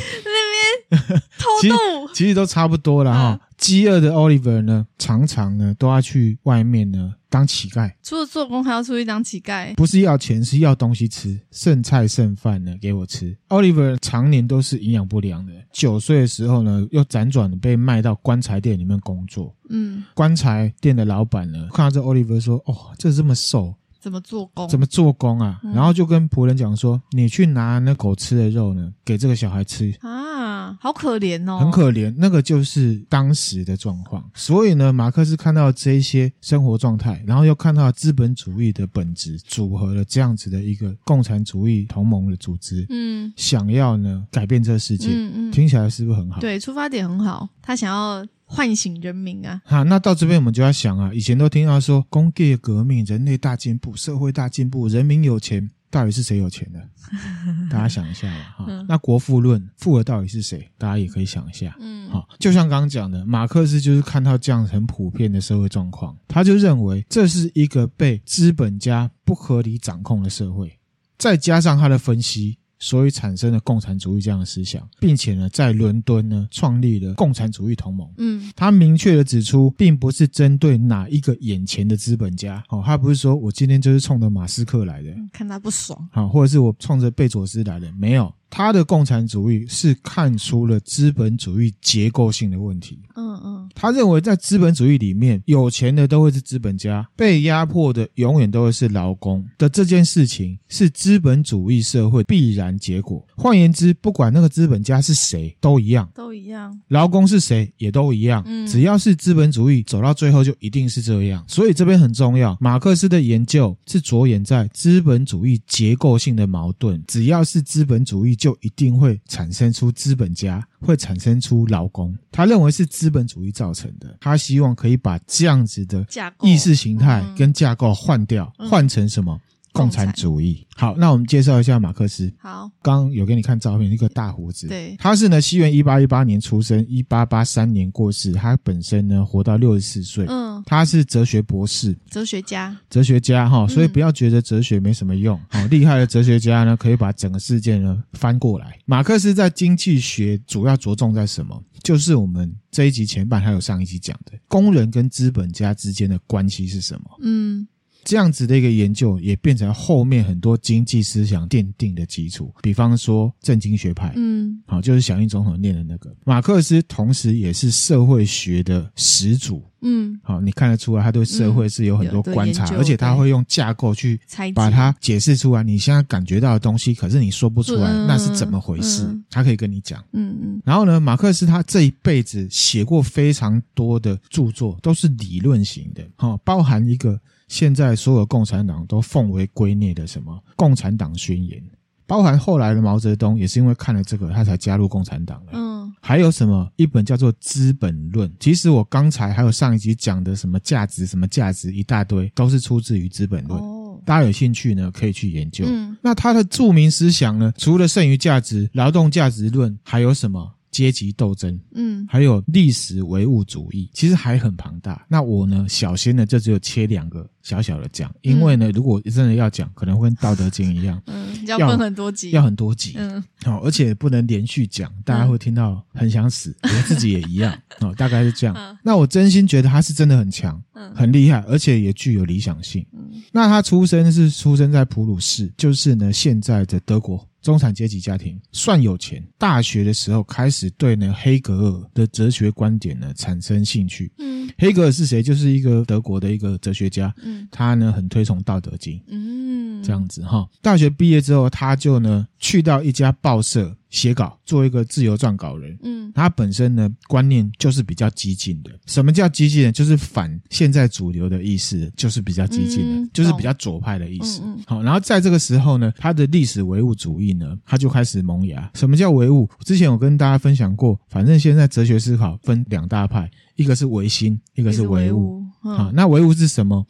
[1.38, 3.40] 偷渡其，其实都差不多了哈。
[3.58, 9.76] 饥饿、啊、的 Oliver 呢，常常呢都要去外面呢当乞丐，除了做工还要出去当乞丐。
[9.76, 13.38] 不是要钱，是要东西吃，剩菜剩饭呢给我吃。
[13.50, 15.54] Oliver 常年都是营养不良的。
[15.74, 19.54] 九岁的时候呢，又辗转被卖到棺材店里面工作。
[19.70, 24.66] 嗯，棺材店的老板呢，看到这 Oliver 说：“哦，这这么瘦。”怎么做工？
[24.70, 25.60] 怎么做工啊？
[25.62, 30.39] 嗯、然后就跟仆人讲说：“你去拿那狗吃的肉呢，给这个小孩吃啊，
[30.80, 34.24] 好可怜哦，很可怜。”那个就是当时的状况。
[34.34, 42.86] 所以呢，马克思看到这些生活状态，然后又看到资本主义的本质，组合了这样子的一个共产主义同盟的组织。
[42.90, 45.10] 嗯，想要呢改变这个世界。
[45.12, 46.40] 嗯嗯，听起来是不是很好？
[46.40, 47.48] 对，出发点很好。
[47.62, 48.26] 他想要。
[48.52, 49.62] 唤醒人民啊！
[49.64, 56.80] 哈，那到这边我们就要想啊，以前都听到说工业革命、人类大进步、社会大进步、人民有钱，到底是谁有钱的？
[57.70, 58.56] 大家想一下吧。
[58.60, 60.70] 哈，嗯、那国富论富的到底是谁？
[60.78, 61.76] 大家也可以想一下。
[61.80, 70.78] 嗯，好，就像刚刚讲的，马克思就是看到这样很普遍的社会状况，他就认为这是一个被资本家不合理掌控的社会，
[71.18, 72.59] 再加上他的分析。
[72.80, 78.10] 所以产生了共产主义这样的思想，并且呢，在伦敦呢创立了共产主义同盟。
[78.18, 93.00] 嗯，他明确的指出，并不是针对哪一个眼前的资本家，哦，他不是说我今天就是冲着马斯克来的，看他不爽，好，或者是我冲着贝佐斯来的，没有，他的共产主义是看出了资本主义结构性的问题。
[93.16, 103.26] 嗯嗯，他认为在资本主义里面，有钱的都会是资本家，被压迫的永远都会是劳工的这件事情是资本主义社会必然结果。
[103.36, 106.78] 换言之，不管那个资本家是谁，都一样，都一样。
[106.88, 108.44] 劳工是谁也都一样。
[108.46, 111.44] 嗯，只要是资本主义走到最后，就一定是这样。
[111.48, 117.02] 所以这边很重要，马克思的研究是着眼在资本主义结构性的矛盾。
[117.08, 122.18] 只要是资本主义，就一定会产生出资本家，会产生出劳工。
[122.32, 124.18] 他认为是资本主义造成的。
[124.22, 126.06] 他希望可以把这样子的
[126.42, 129.40] 意识形态跟架构换掉，换成什么？
[129.80, 130.66] 共产主义。
[130.76, 132.32] 好，那我们介绍一下马克思。
[132.38, 134.68] 好，刚有给你看照片，一个大胡子。
[134.68, 138.32] 对，他是呢，西元一八一八年出生，一八八三年过世。
[138.32, 140.26] 他本身呢，活到六十四岁。
[140.28, 143.68] 嗯，他是哲学博士，哲学家，哲学家哈。
[143.68, 145.40] 所以不要觉得哲学没什么用。
[145.50, 148.78] 好，厉害的哲学家呢，可以把整个世界呢翻过来。
[148.86, 151.62] 马克思在经济学主要着重在什么？
[151.84, 157.18] 就是我们这一集前半还有上一集讲的，工人跟资本家之间的关系是什么？
[157.22, 157.68] 嗯。
[158.04, 174.20] 这样子的一个研究也变成后面很多经济思想奠定的基础，比方说政经学派，嗯，好，就是响应总统念的那个马克思，同时也是社会学的始祖，嗯，好，你看得出来他对社会是有很多观察，而且他会用架构去
[174.56, 175.62] 把它解释出来。
[175.62, 179.08] 你现在感觉到的东西，可是你说不出来，那是怎么回事？
[179.30, 180.62] 他可以跟你讲，嗯嗯。
[180.66, 187.20] 然后呢，马克思他这一辈子写过非常多的著作，都是理论型的，哈，包含一个。
[187.50, 191.60] 现在所有共产党都奉为圭臬的什么《共产党宣言》，
[192.08, 195.52] 包含后来的毛泽东也是因为看了这个，他才加入共产党的。
[195.54, 198.30] 嗯，还有什么一本叫做《资本论》？
[198.40, 203.60] 其实我刚才还有上一集讲的什么价值、什么价值一大堆，都是出自于《资本论》。
[203.64, 205.66] 哦，大家有兴趣呢，可以去研究。
[205.68, 210.54] 嗯，那他的著名思想呢，除了剩余价值、劳动价值论，还有什么？
[210.80, 215.06] 阶级斗争，嗯，还有历史唯物主义，其实还很庞大。
[215.10, 228.56] 那我呢，小心呢，就只有切两个小小的讲，因为呢，如果真的要讲，可能会跟《道德经》一样， 嗯，要分很多集，要很多集，嗯，好，而且不能连续讲，大家会听到很想死， 我自己也一样，哦，大概是这样。
[228.82, 232.86] 那我真心觉得他是真的很强，嗯，很厉害，而且也具有理想性。
[232.94, 237.29] 嗯，那他出生是出生在普鲁士，就是呢，现在的德国。
[237.42, 244.12] 中产阶级家庭算有钱，大学的时候开始对呢黑格尔的哲学观点呢产生兴趣。
[244.18, 245.24] 嗯，黑格尔是谁？
[245.24, 247.14] 就是一个德国的一个哲学家。
[247.24, 248.98] 嗯，他呢很推崇《道德经》。
[249.08, 250.48] 嗯，这样子哈。
[250.62, 253.76] 大学毕业之后，他就呢去到一家报社。
[253.90, 255.78] 写稿，做一个自由撰稿人。
[255.84, 258.72] 嗯，他本身呢观念就是比较激进的。
[258.86, 259.72] 什么叫激进呢？
[259.72, 264.42] 就是反现在主流的意思，就是比较激进的，嗯、就是比较左派的意思。
[264.44, 268.70] 嗯嗯、好，然后在这个时候呢，他的历史唯物主义呢，他就开始萌芽。
[268.76, 269.50] 什么叫唯物？
[269.66, 275.44] 之前我跟大家分享过，反正现在哲学思考分两大派，一个是唯心，一个是唯物。
[275.64, 276.86] 嗯、好，那唯物是什么？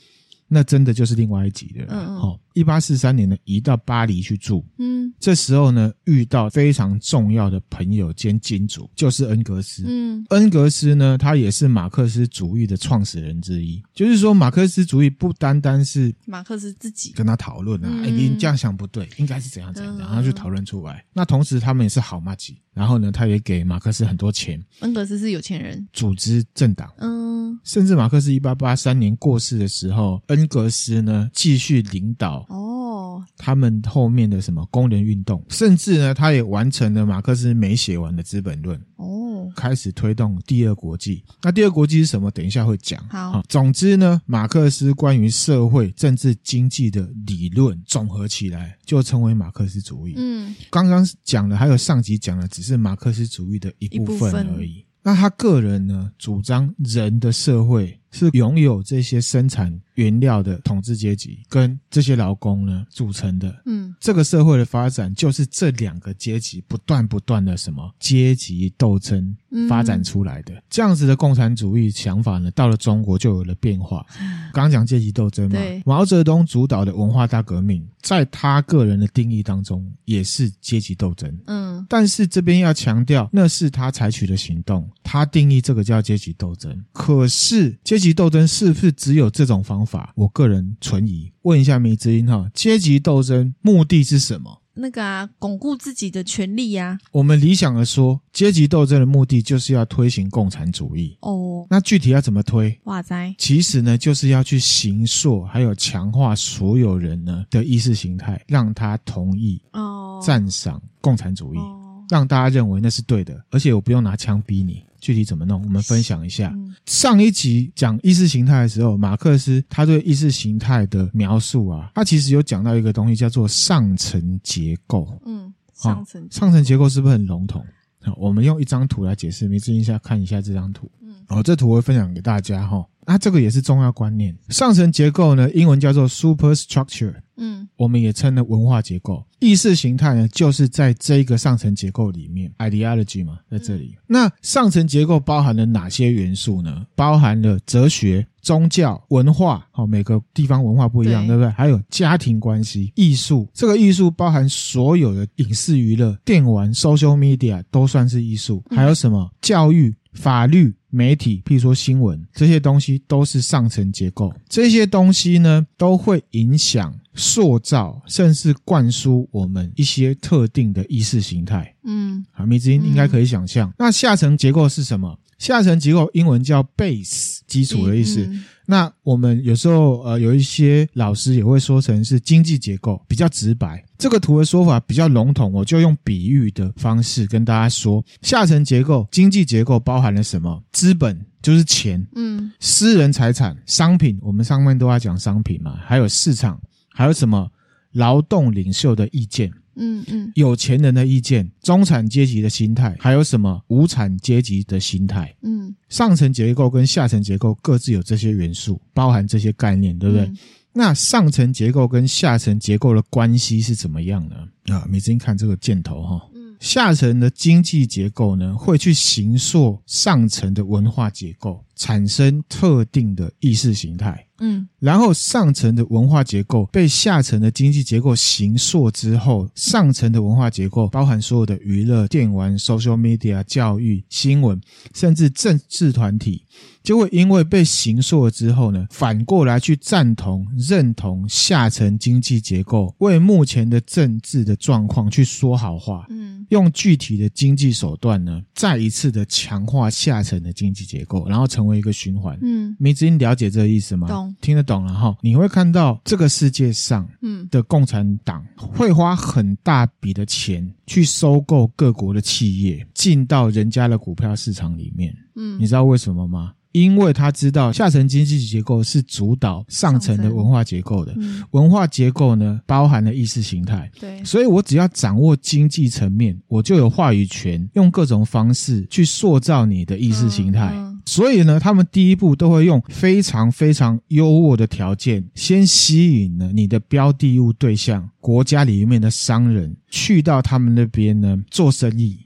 [0.52, 1.88] 那真的就是另外一集的了。
[1.92, 2.40] 嗯，好。
[2.60, 4.66] 一八四三年呢，移到巴黎去住。
[4.78, 9.84] 嗯，这时候呢，遇到非常重要的朋友兼金主，就是恩格斯。
[9.88, 13.82] 嗯，恩格斯呢，他也是马克思主义的创始人之一。
[13.94, 21.06] 就是说，马克思主义不单单是马克思自己跟他讨论啊，哎，你这样想不对，应该是怎样怎样，然后就讨论出来。
[21.14, 22.58] 那同时，他们也是好马吉。
[22.72, 24.64] 然后呢，他也给马克思很多钱。
[24.82, 26.90] 恩格斯是有钱人，组织政党。
[27.00, 32.46] 嗯，甚至马克思一八八三年过世的时候，恩格斯呢继续领导。
[32.50, 38.78] 哦，他们后面的什么工人运动，甚至呢，他也完成了马克思没写完的《资本论》。
[38.96, 41.24] 哦，开始推动第二国际。
[41.44, 42.30] 那第二国际是什么？
[42.32, 43.00] 等一下会讲。
[43.08, 50.16] 好，总之呢，马克思关于社会、政治、经济的理论总合起来，就称为马克思主义。
[50.18, 54.84] 嗯，刚刚讲的还有上集讲的，只是马克思主义的一部分而已。
[55.02, 57.96] 那他个人呢，主张人的社会。
[58.12, 69.36] 是拥有这些生产原料的统治阶级跟这些劳工呢组成的，嗯，这个社会的发展就是这两个阶级不断不断的什么阶级斗争
[69.70, 70.54] 发展出来的。
[70.70, 74.04] 这样子的共产主义想法呢，到了中国就有了变化。
[74.52, 89.89] 刚刚讲阶级斗争嘛，毛泽东主导的文化大革命，在他个人的定义当中也是阶级斗争，嗯，但是这边要强调，那是他采取的行动，他定义这个叫阶级斗争，可是阶阶级斗争是不是只有这种方法？
[90.16, 91.32] 我个人存疑。
[91.44, 94.62] 问一下迷之音哈，阶级斗争目的是什么？
[94.76, 97.10] 那个啊，巩固自己的权利呀、啊。
[97.12, 101.18] 我们理想的说，阶级斗争的目的就是要推行共产主义。
[101.22, 102.80] 哦，那具体要怎么推？
[102.86, 111.58] 哇塞，其实呢，就是要去形塑，还有强化所有人呢的意识形态，让他同意哦，赞赏共产主义。
[111.58, 111.76] 哦
[112.10, 115.62] 让大家认为那是对的，而且我不用拿枪逼你，具体怎么弄？
[115.64, 116.52] 我们分享一下。
[116.56, 125.20] 嗯、上一集讲意识形态的时候，马克思他对意识形态的描述啊，他其实有讲到一个东西叫做上层结构。
[125.26, 127.66] 嗯，上层、哦、上层结构是不是很笼统？
[128.02, 129.48] 好，我们用一张图来解释。
[129.48, 130.90] 没注意一下，看一下这张图。
[131.02, 132.86] 嗯，好、哦，这图我会分享给大家哈。
[133.10, 134.38] 那、这个也是重要观念。
[134.50, 137.16] 上层结构呢，英文叫做 superstructure。
[137.38, 139.26] 嗯，我们也称了文化结构。
[139.40, 143.96] 意识形态呢，就是在这一个上层结构里面，ideology 嘛，在这里。
[143.96, 146.86] 嗯、那上层结构包含了哪些元素呢？
[146.96, 149.66] 包含了哲学、宗教、文化。
[149.72, 151.50] 好，每个地方文化不一样，对，对不对？
[151.54, 153.50] 还有家庭关系、艺术。
[153.56, 158.62] 这个艺术包含所有的影视娱乐、电玩、social media 都算是艺术。
[158.70, 159.24] 还有什么？
[159.24, 160.76] 嗯、教育、法律。
[160.90, 164.34] 媒体，譬如说新闻，这些东西都是上层结构。
[164.48, 171.76] 这些东西呢，都会影响、塑造，甚至灌输我们一些特定的意识形态。
[171.84, 173.70] 嗯，好，米之音应该可以想象。
[173.70, 175.20] 嗯、那下层结构是什么？
[175.38, 178.22] 下层结构英文叫 base，基础的意思。
[178.22, 183.84] 嗯嗯那我们有时候呃有一些老师也会说成是经济结构，比较直白。
[183.98, 190.64] 这个图的说法比较笼统，我就用比喻的方式跟大家说：下层结构、经济结构包含了什么？
[190.72, 196.62] 资本就是钱，嗯，私人财产、商品，我们上面都要讲商品嘛，还有市场，
[196.94, 197.50] 还有什么？
[197.94, 199.52] 劳动领袖的意见。
[199.80, 205.34] 嗯嗯，有钱人的意见，中产阶级的心态，还有什么无产阶级的心态？
[205.42, 210.26] 嗯，上层结构跟下层结构各自有这些元素，包含这些概念，对不对？
[210.26, 210.38] 嗯、
[210.74, 214.36] 那上层结构跟下层结构的关系是怎么样呢？
[214.76, 216.29] 啊，每次看这个箭头哈，嗯，
[216.60, 224.26] 下层的经济结构呢，会去形塑上层的文化结构，产生特定的意识形态。
[224.42, 234.60] 嗯，然后上层的文化结构被下层的经济结构形塑之后，上层的文化结构包含所有的娱乐、电玩、social media、教育、新闻，
[234.94, 236.46] 甚至政治团体，
[236.90, 246.08] 就会因为被形塑了之后呢，反过来去赞同、认同下层经济结构，为目前的政治的状况去说好话。
[246.10, 252.36] 嗯，用具体的经济手段呢，再一次的强化下层的经济结构，然后成为一个循环。
[252.42, 254.08] 嗯，梅子，你了解这个意思吗？
[254.08, 254.36] 懂。
[254.42, 266.54] 听得懂了哈，你会看到这个世界上，嗯，的共产党会花很大笔的钱去收购各国的企业，进到人家的股票市场里面，嗯，你知道为什么吗？
[266.72, 280.72] 因为他知道下层经济结构是主导上层的文化结构的，嗯、文化结构呢包含了意识形态，对，所以我只要掌握经济层面，我就有话语权，用各种方式去塑造你的意识形态。
[280.74, 280.90] 嗯嗯。
[281.06, 292.20] 所以呢，他们第一步都会用非常非常优渥的条件，先吸引了你的标的物对象国家里面的商人去到他们那边呢做生意，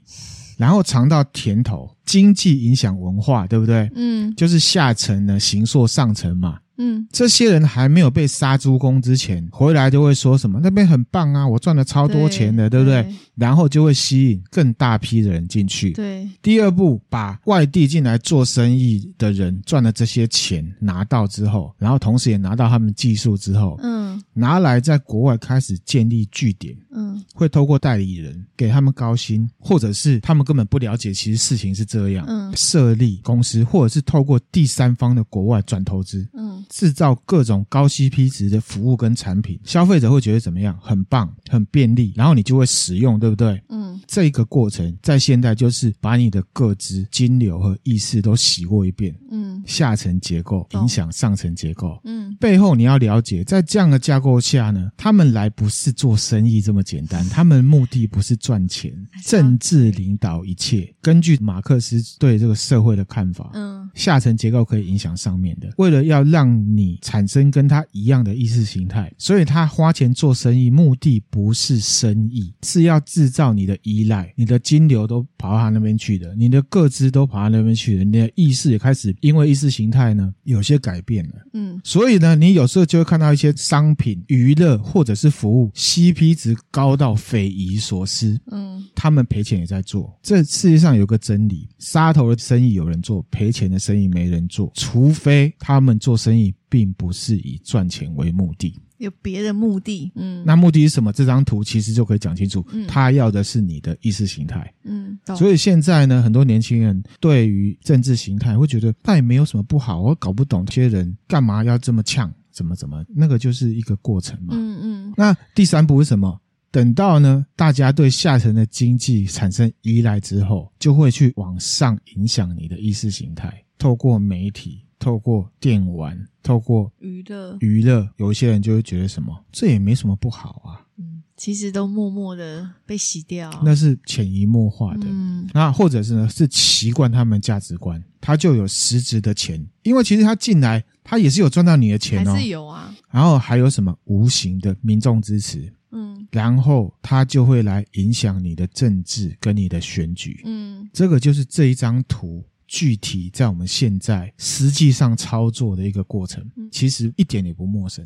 [0.56, 1.90] 然后尝到甜头。
[2.04, 3.90] 经济影响文化，对不对？
[3.94, 6.58] 嗯，就是下层呢形塑上层嘛。
[6.76, 13.02] 嗯，这些人还没有被杀猪工之前，回来就会说什么那边很棒啊，我赚了超多钱的，对，对不对？
[13.02, 15.92] 对，然后就会吸引更大批的人进去。
[15.92, 26.76] 对，第二步，把外地进来做生意的人赚了这些钱拿到之后，然后同时也拿到他们技术之后，嗯，拿来在国外开始建立据点。
[26.96, 32.24] 嗯，会透过代理人给他们高薪，或者是他们根本不了解，其实事情是这样。
[32.28, 36.26] 嗯，设立公司，或者是透过第三方的国外转投资。
[36.34, 36.64] 嗯。
[36.70, 40.78] 制造各种高 CP 值的服务跟产品，消费者会觉得怎么样？
[40.80, 43.58] 很棒，很便利，然后你就会使用，对不对？
[43.70, 49.14] 嗯，这个过程在现代就是把你的个资、金流和意识都洗过一遍。
[49.30, 51.98] 嗯，下层结构影响上层结构。
[52.04, 58.92] 嗯，背后你要了解，在这样的架构下呢，他们来不是做生意这么简单， 他们目的不是赚钱，
[59.24, 60.94] 政治领导一切。
[61.00, 90.12] 根据马克思对这个社会的看法，嗯，下层结构可以影响上面的，为了要让你产生跟他一样的意识形态，所以他花钱做生意，目的不是生意，是要制造你的依赖，你的金流都跑到他那边去的，你的各资都跑到那边去了，你的意识也开始因为意识形态呢有些改变了，嗯，所以呢，你有时候就会看到一些商品、娱乐或者是服务，CP 值高到匪夷所思，嗯，他们赔钱也在做。
[90.20, 96.52] 这世界上有个真理：杀头的生意有人做，赔钱的生意没人做，除非他们做生意。
[96.66, 98.74] 并不是以赚钱为目的，
[99.04, 100.10] 有别的目的。
[100.16, 101.12] 嗯，那目的是什么？
[101.12, 102.66] 这张图其实就可以讲清楚。
[102.72, 104.72] 嗯，他要的是你的意识形态。
[104.82, 110.00] 嗯，所以现在呢，很多年轻人对于政治形态会觉得，那也没有什么不好。
[110.00, 114.54] 我搞不懂这些人干嘛要这么呛，怎么怎么，那个就是一个过程嘛。
[114.56, 115.14] 嗯嗯。
[115.16, 116.40] 那第三步是什么？
[116.70, 124.83] 等到呢，大家对下层的经济产生依赖之后，就会去往上影响你的意识形态，透过媒体。
[124.98, 130.80] 透过电玩，透过娱乐，娱乐，有一些人就会觉得什么，这也没什么不好啊。
[130.96, 135.06] 嗯，其实都默默的被洗掉，那是潜移默化的。
[135.06, 142.94] 嗯，那或者是呢，是习惯他们价值观，他就有实质的钱，因为其实他进来，他也是有赚到你的钱哦，还是有啊。
[143.10, 152.44] 然后还有什么无形的民众支持，嗯，然后他就会来影响你的政治跟你的选举，嗯，这个就是这一张图。
[152.74, 158.04] 具体在我们现在实际上操作的一个过程，其实一点也不陌生。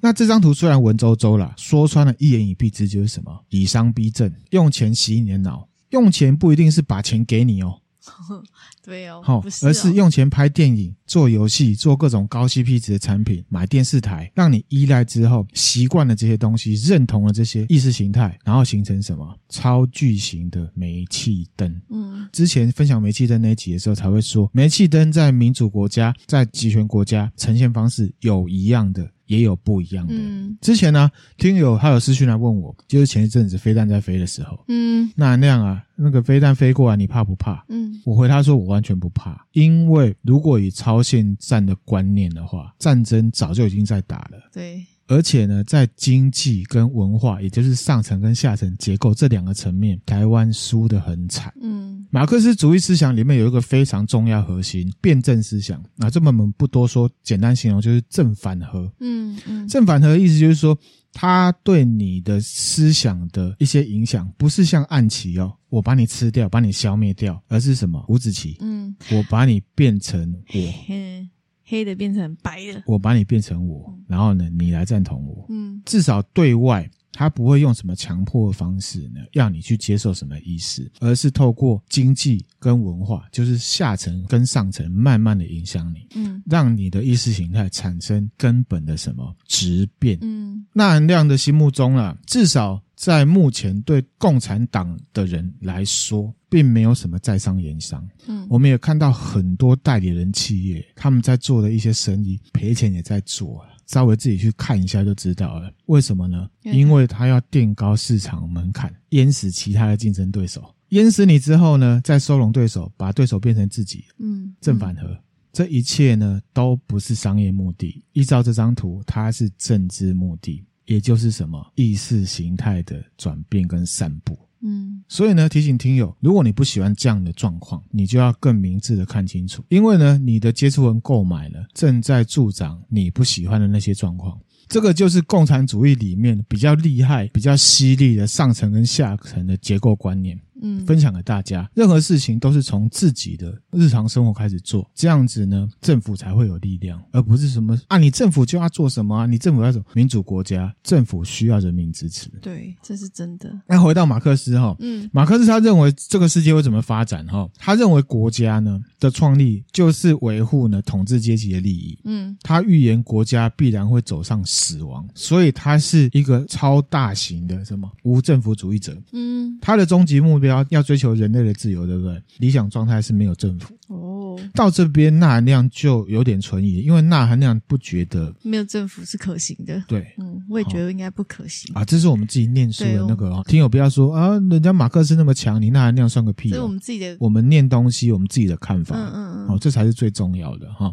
[0.00, 3.44] 那这张图虽然文绉绉啦，说穿了，一言以蔽之就是什么？
[3.50, 5.68] 以商逼政，用钱洗你的脑。
[5.90, 7.82] 用钱不一定是把钱给你哦。
[8.88, 21.80] 对哦，好，而是用钱拍电影、做游戏、做各种高 CP 值的产品，买电视台，让你依赖之后习惯了这些东西，认同了这些意识形态，然后形成什么超巨型的煤气灯。
[21.90, 29.10] 嗯，之前分享煤气灯那一集的时候，才会说煤气灯在民主国家、在集权国家呈现方式有一样的。
[29.28, 30.14] 也有不一样的。
[30.14, 37.64] 嗯，之前呢，听友还有私讯来问我，就是前一阵子飞弹在飞的时候，嗯，那那样啊，那个飞弹飞过来，你怕不怕？
[37.68, 44.50] 嗯，我回他说，我完全不怕，因为如果以超限战的观念的话，战争早就已经在打了。
[44.52, 44.84] 对。
[45.10, 51.50] 而且呢，在经济跟文化，也就是上层跟下层结构这两个层面，台湾输得很惨。
[51.62, 55.82] 嗯，马克思主义思想里面有一个非常重要核心——辩证思想。
[55.96, 58.90] 那这么我们不多说，简单形容就是正反合。
[59.00, 60.78] 嗯嗯，正反合的意思就是说，
[61.12, 68.02] 它对你的思想的一些影响，不是像暗棋哦，我把你吃掉，把你消灭掉，而是什么？
[68.08, 68.56] 五子棋。
[68.60, 71.28] 嗯，我把你变成我。
[71.70, 75.44] 黑的变成白的，我把你变成我，然后呢，你来赞同我。
[75.50, 90.16] 嗯，至少对外，他不会用什么强迫的方式呢，要你去接受什么意识，而是透过经济跟文化，就是下层跟上层，慢慢的影响你，嗯，让你的意识形态产生根本的什么质变。
[90.20, 92.80] 嗯，那含量的心目中啊，至少。
[92.98, 98.04] 在目前对共产党的人来说，并没有什么在商言商。
[98.26, 105.68] 嗯，我们也看到很多代理人企业，他们在做的一些生意赔钱也在做，稍微自己去看一下就知道了。
[105.86, 106.48] 为什么呢？
[106.62, 110.72] 因为它要垫高市场门槛，淹死其他的竞争对手。
[110.90, 114.04] 淹死你之后呢，再收拢对手，把对手变成自己。
[114.18, 115.18] 嗯，正反合，
[115.52, 118.04] 这一切呢都不是商业目的。
[118.12, 120.64] 依照这张图，它是政治目的。
[120.86, 134.38] 也就是什么意识形态的转变跟散布，嗯，所以呢，提醒听友，如果你不喜欢这样的状况，你就要更明智的看清楚，因为呢，你的接触人购买了，正在助长你不喜欢的那些状况。
[134.68, 140.38] 这个就是共产主义里面比较厉害、比较犀利的上层跟下层的结构观念。
[140.62, 149.84] 嗯，分享给大家，任何事情都是从自己的日常生活开始做，这样子呢，政府才会有力量，而不是什么啊，你政府就要做什么啊，你政府要什么？
[149.94, 152.28] 民主国家，政府需要人民支持。
[152.42, 153.50] 对，这是真的。
[153.66, 157.48] 那回到马克思哈，嗯，马克思他认为这个世界会怎么发展哈？
[157.56, 161.98] 他认为国家呢的创立就是维护呢统治阶级的利益。
[162.04, 168.96] 嗯，他预言国家必然会走上死亡，所以他是一个超大型的什么无政府主义者。
[169.12, 170.47] 嗯，他的终极目标。
[170.48, 172.22] 要要追求人类的自由，对不对？
[172.38, 173.74] 理想状态是没有政府。
[173.88, 179.82] 哦，到这边纳含量就有点存疑，因为纳含量不觉得没有政府是可行的。
[179.86, 181.84] 对，嗯，我也觉得应该不可行啊。
[181.84, 186.50] 这是我们自己念书的那个哦，听友不要说啊，人家马克思那么强，你纳含量算个屁。
[186.50, 188.96] 这是我们自己的，我们念东西，我们自己的看法。
[188.96, 190.92] 嗯嗯嗯，哦，这才是最重要的哈。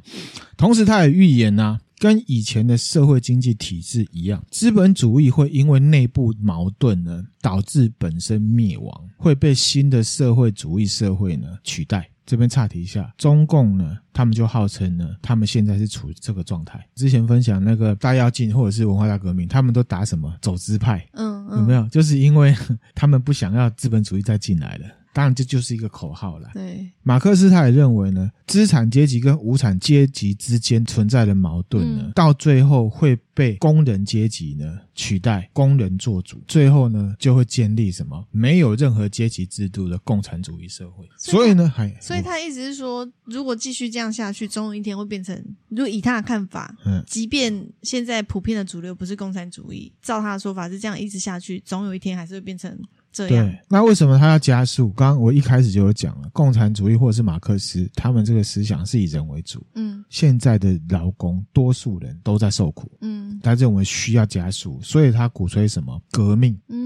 [0.55, 1.77] 同时，他也预言呐。
[1.97, 12.09] 跟以前的社会经济体制一样，资本主义会因为内部矛盾呢，导致本身灭亡，会被新的社会主义社会呢取代。
[12.25, 16.83] 这边岔题一下，中共呢，他们就号称呢，他们现在是处于这个状态。
[16.95, 21.07] 之前分享那个大跃进或者是文化大革命，他们都打什么走资派？
[21.13, 21.87] 嗯，嗯，有没有？
[21.89, 22.55] 就是因为
[22.95, 24.85] 他们不想要资本主义再进来了。
[25.15, 26.49] 当然，这就是一个口号了。
[26.53, 41.07] 对，马克思他也认为呢，资产阶级跟无产阶级之间存在的矛盾呢，嗯、到最后会被工人阶级呢取代，工人做主，最后呢就会建立什么没有任何阶级制度的共产主义社会。
[41.17, 45.33] 所以，所以呢，还所以他意思是说，如果继续这样下去，总有一天会变成，
[45.69, 52.77] 如果以他的看法，嗯，即便现在普遍的主流不是共产主义，照他的说法是这样一直下去，总有一天还是会变成。
[53.15, 54.89] 对，那为什么他要加速？
[54.89, 59.65] 刚刚我一开始就有讲了，共产主义或者是马克思，他们这个思想是以人为主。
[59.75, 62.91] 嗯，现在的劳工多数人都在受苦。
[63.01, 66.59] 嗯，他认为需要加速，所以他鼓吹什么革命？
[66.69, 66.84] 嗯。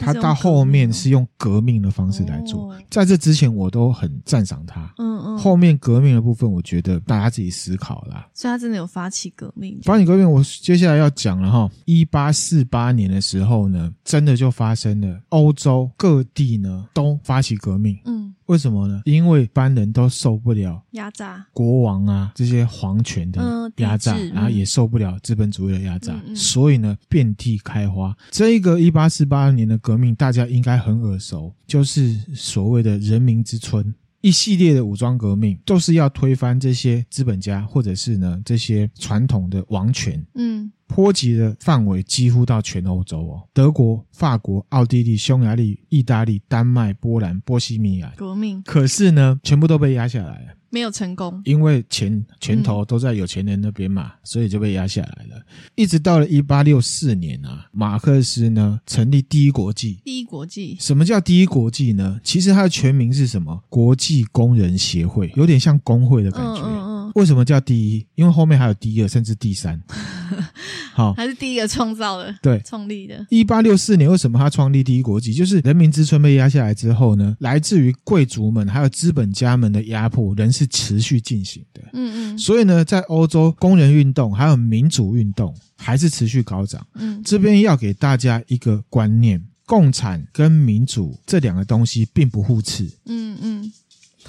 [0.00, 4.92] 他到后面是用革命的方式来做，哦、在这之前我都很赞赏他。
[4.98, 8.26] 嗯嗯，后面革命的部分，我觉得大家自己思考啦。
[8.32, 9.78] 所以他真的有发起革命？
[9.82, 11.70] 发起革命，我接下来要讲了哈。
[11.84, 17.98] 一八四八年的时候呢，真的就发生了，欧洲各地呢都发起革命。
[18.06, 18.34] 嗯。
[18.50, 19.00] 为什么呢？
[19.04, 28.12] 因为一般人都受不了压榨，国王啊这些皇权的压榨，嗯、然后也受不了资本主义的压榨，嗯嗯、所以呢遍地开花。
[28.32, 33.94] 这个一八四八年的革命，大家应该很耳熟，就是所谓的人民之春。
[34.20, 40.22] 一系列的武装革命都是要推翻这些资本家，或者是呢这些传统的王权。
[40.34, 50.54] 嗯，波及的范围几乎到全欧洲哦，德国、法国、奥地利、匈牙利、意大利、丹麦、波兰、波西米亚革命，可是呢，全部都被压下来了。
[50.72, 55.42] 没有成功，因为钱拳头都在有钱人那边嘛，嗯、所以就被压下来了。
[55.74, 60.00] 一直到了一八六四年啊，马克思呢成立第一国际。
[60.04, 62.20] 第一国际，什么叫第一国际呢？
[62.22, 63.60] 其实它的全名是什么？
[63.68, 66.62] 国际工人协会，有点像工会的感觉。
[66.62, 66.89] 嗯嗯嗯。
[67.14, 68.06] 为什么叫第一？
[68.14, 69.80] 因为后面还有第二，甚至第三。
[70.92, 73.26] 好，还是第一个创造的，对，创立的。
[73.30, 75.32] 一八六四年，为什么他创立第一国际？
[75.32, 81.82] 就是人民之春被压下来之后呢，来自于贵族们还有资本家们的压迫，仍是持续进行的。
[81.92, 82.38] 嗯嗯。
[82.38, 86.86] 所以呢，在欧洲，工人运动还有民主运动还是持续高涨。
[86.94, 92.84] 嗯，这边要给大家一个观念：共产跟民主这两个东西并不互斥。
[93.06, 93.59] 嗯嗯。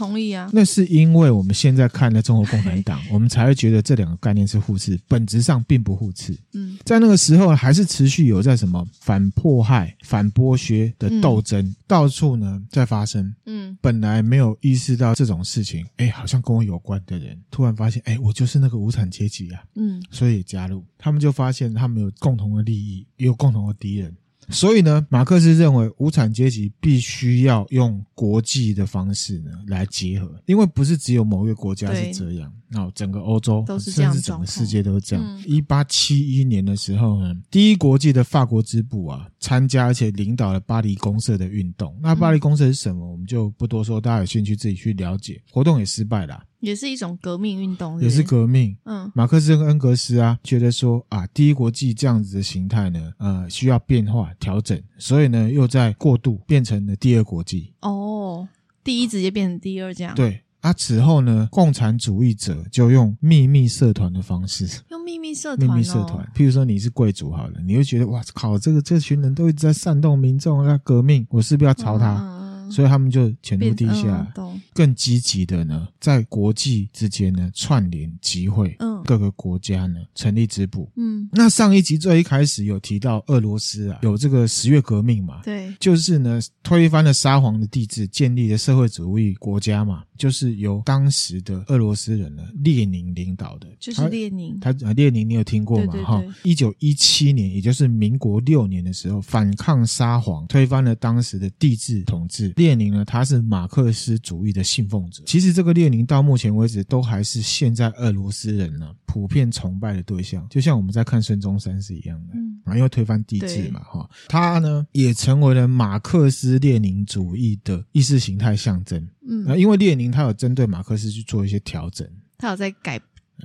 [0.02, 6.36] 同意啊，那是因为我们现在看了中国共产党， 我们才会觉得这两个概念是互斥，本质上并不互斥。
[6.54, 13.32] 嗯，在那个时候还是持续有在什么反迫害、反剥削的斗争，嗯、到处呢在发生。
[13.45, 19.62] 嗯，本来没有意识到这种事情，哎，好像跟我有关的人，突然发现，哎，我就是那个无产阶级啊。
[19.76, 24.12] 嗯，所以加入，他们就发现他们有共同的利益，也有共同的敌人。
[24.52, 35.43] 所以呢，马克思认为无产阶级必须要用国际的方式呢来结合，因为不是只有某一个国家是这样，然后整个欧洲甚至整个世界都是这样。
[35.47, 41.97] 一八七一年的时候呢，第一国际的法国支部啊参加而且领导了巴黎公社的运动。
[42.02, 43.10] 那巴黎公社是什么？
[43.12, 45.41] 我们就不多说，大家有兴趣自己去了解。
[45.49, 46.43] 活动也失败了。
[46.62, 48.05] 也是一种革命运动是是？
[48.05, 48.76] 也是革命。
[48.86, 57.74] 嗯，马克思跟恩格斯啊，觉得说啊，第一国际这样子的形态呢，呃，需要变化调整，所以呢，又在过渡变成了第二国际。
[57.82, 58.47] 哦，
[58.84, 60.16] 第一直接变成第二这样。
[60.16, 66.24] 对啊，此后呢，共产主义者就用秘密社团的方式，用秘密社团、哦，秘密社团。
[66.36, 72.20] 譬如说你是贵族好了，你会觉得哇靠，这个这群人都一直在煽动民众要革命，我是不是要朝他？
[72.22, 72.41] 嗯
[72.72, 74.34] 所以他们就潜入地下，
[74.74, 81.30] 更积极的呢，在国际之间呢串联集会，嗯，各个国家呢成立支部，嗯。
[81.32, 95.94] 那上一集最一开始有提到俄罗斯啊，有这个十月革命嘛，对，就是呢推翻了沙皇的帝制，建立了社会主义国家嘛，就是由当时的俄罗斯人呢列宁领导的，就是列宁，他啊列宁你有听过吗？
[96.04, 102.50] 哈，一九一七年，也就是民国六年的时候，反抗沙皇，推翻了当时的帝制统治。
[102.62, 105.24] 列宁呢，他是马克思主义的信奉者。
[105.26, 112.34] 其实这个列宁到目前为止都还是现在俄罗斯人呢普遍崇拜的对象，就像我们在看孙中山是一样的。
[112.36, 119.09] 嗯，啊，因为推翻帝制嘛，哈，他呢也成为了马克思列宁主义的意识形态象征。
[119.28, 122.07] 嗯，啊，因为列宁他有针对马克思去做一些调整，
[122.38, 123.01] 他有在改，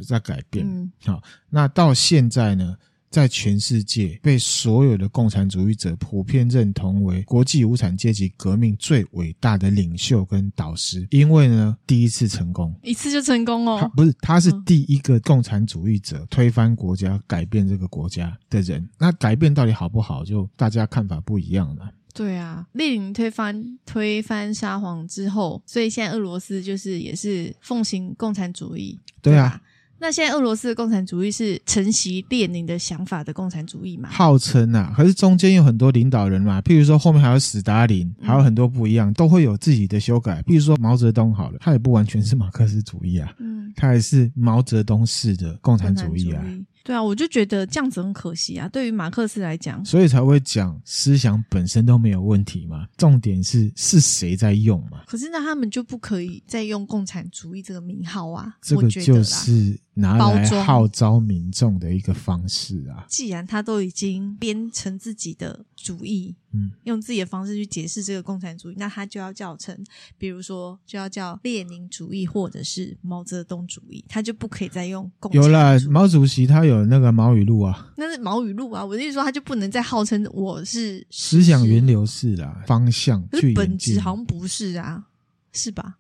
[0.07, 0.67] 在改变。
[0.69, 2.77] 嗯，好，那到现在呢？
[3.11, 13.79] 在全世界被所有的共产主义者普遍认同为国际无产阶级革命最伟大的领袖跟导师，因为呢，第一次成功，一次就成功哦。
[13.81, 18.87] 他不是，他是第一个共产主义者推翻国家、改变这个国家的人。
[18.99, 21.91] 那改变到底好不好，就大家看法不一样了。
[22.13, 28.99] 对啊，列宁推翻推翻沙皇之后，所以现在俄罗斯就是也是奉行共产主义。
[29.23, 29.61] 对啊。
[29.99, 34.09] 那现在俄罗斯的共产主义是承袭列宁的想法的共产主义嘛？
[34.11, 40.43] 号称啊，可是中间有很多领导人嘛，譬如说后面还有史达林，还有很多不一样，嗯、都会有自己的修改。
[40.43, 46.45] 譬如说毛泽东好了，他也不完全是马克思主义啊，嗯，他也是毛泽东式的共产主义啊。
[46.85, 48.69] 对啊，我就觉得这样子很可惜啊。
[48.69, 52.87] 对于马克思来讲，所以才会讲思想本身都没有问题嘛。
[52.97, 55.03] 重点是是谁在用嘛？
[55.05, 58.55] 可是那他们就不可以再用共产主义这个名号啊？
[58.63, 63.07] 这个就是拿来号召民众的一个方式啊。
[63.09, 69.75] 既然他都已经编成自己的主义，嗯，用自己的方式去解释这个共产主义，那他就要叫成，
[70.19, 75.51] 比如说就要叫列宁主义或者是毛泽东主义，他就不可以再用共产主义。
[75.51, 85.07] 有了，毛主席他有那个毛语录啊，那是毛语录啊，我的意思说他就不能再号称我是思想源流式啦，方向去本质好像不是啊，
[85.53, 85.97] 是吧？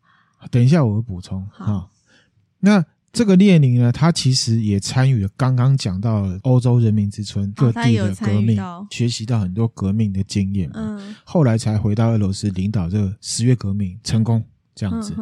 [0.50, 1.90] 等一下我会补充好、哦，
[2.60, 2.84] 那。
[3.16, 10.70] 这个列宁呢，他其实也参与了刚刚讲到的欧洲人民之春各地的革命，哦、学习到很多革命的经验。
[10.74, 14.44] 嗯，后来才回到俄罗斯领导这个十月革命成功。
[14.76, 15.14] 这样子，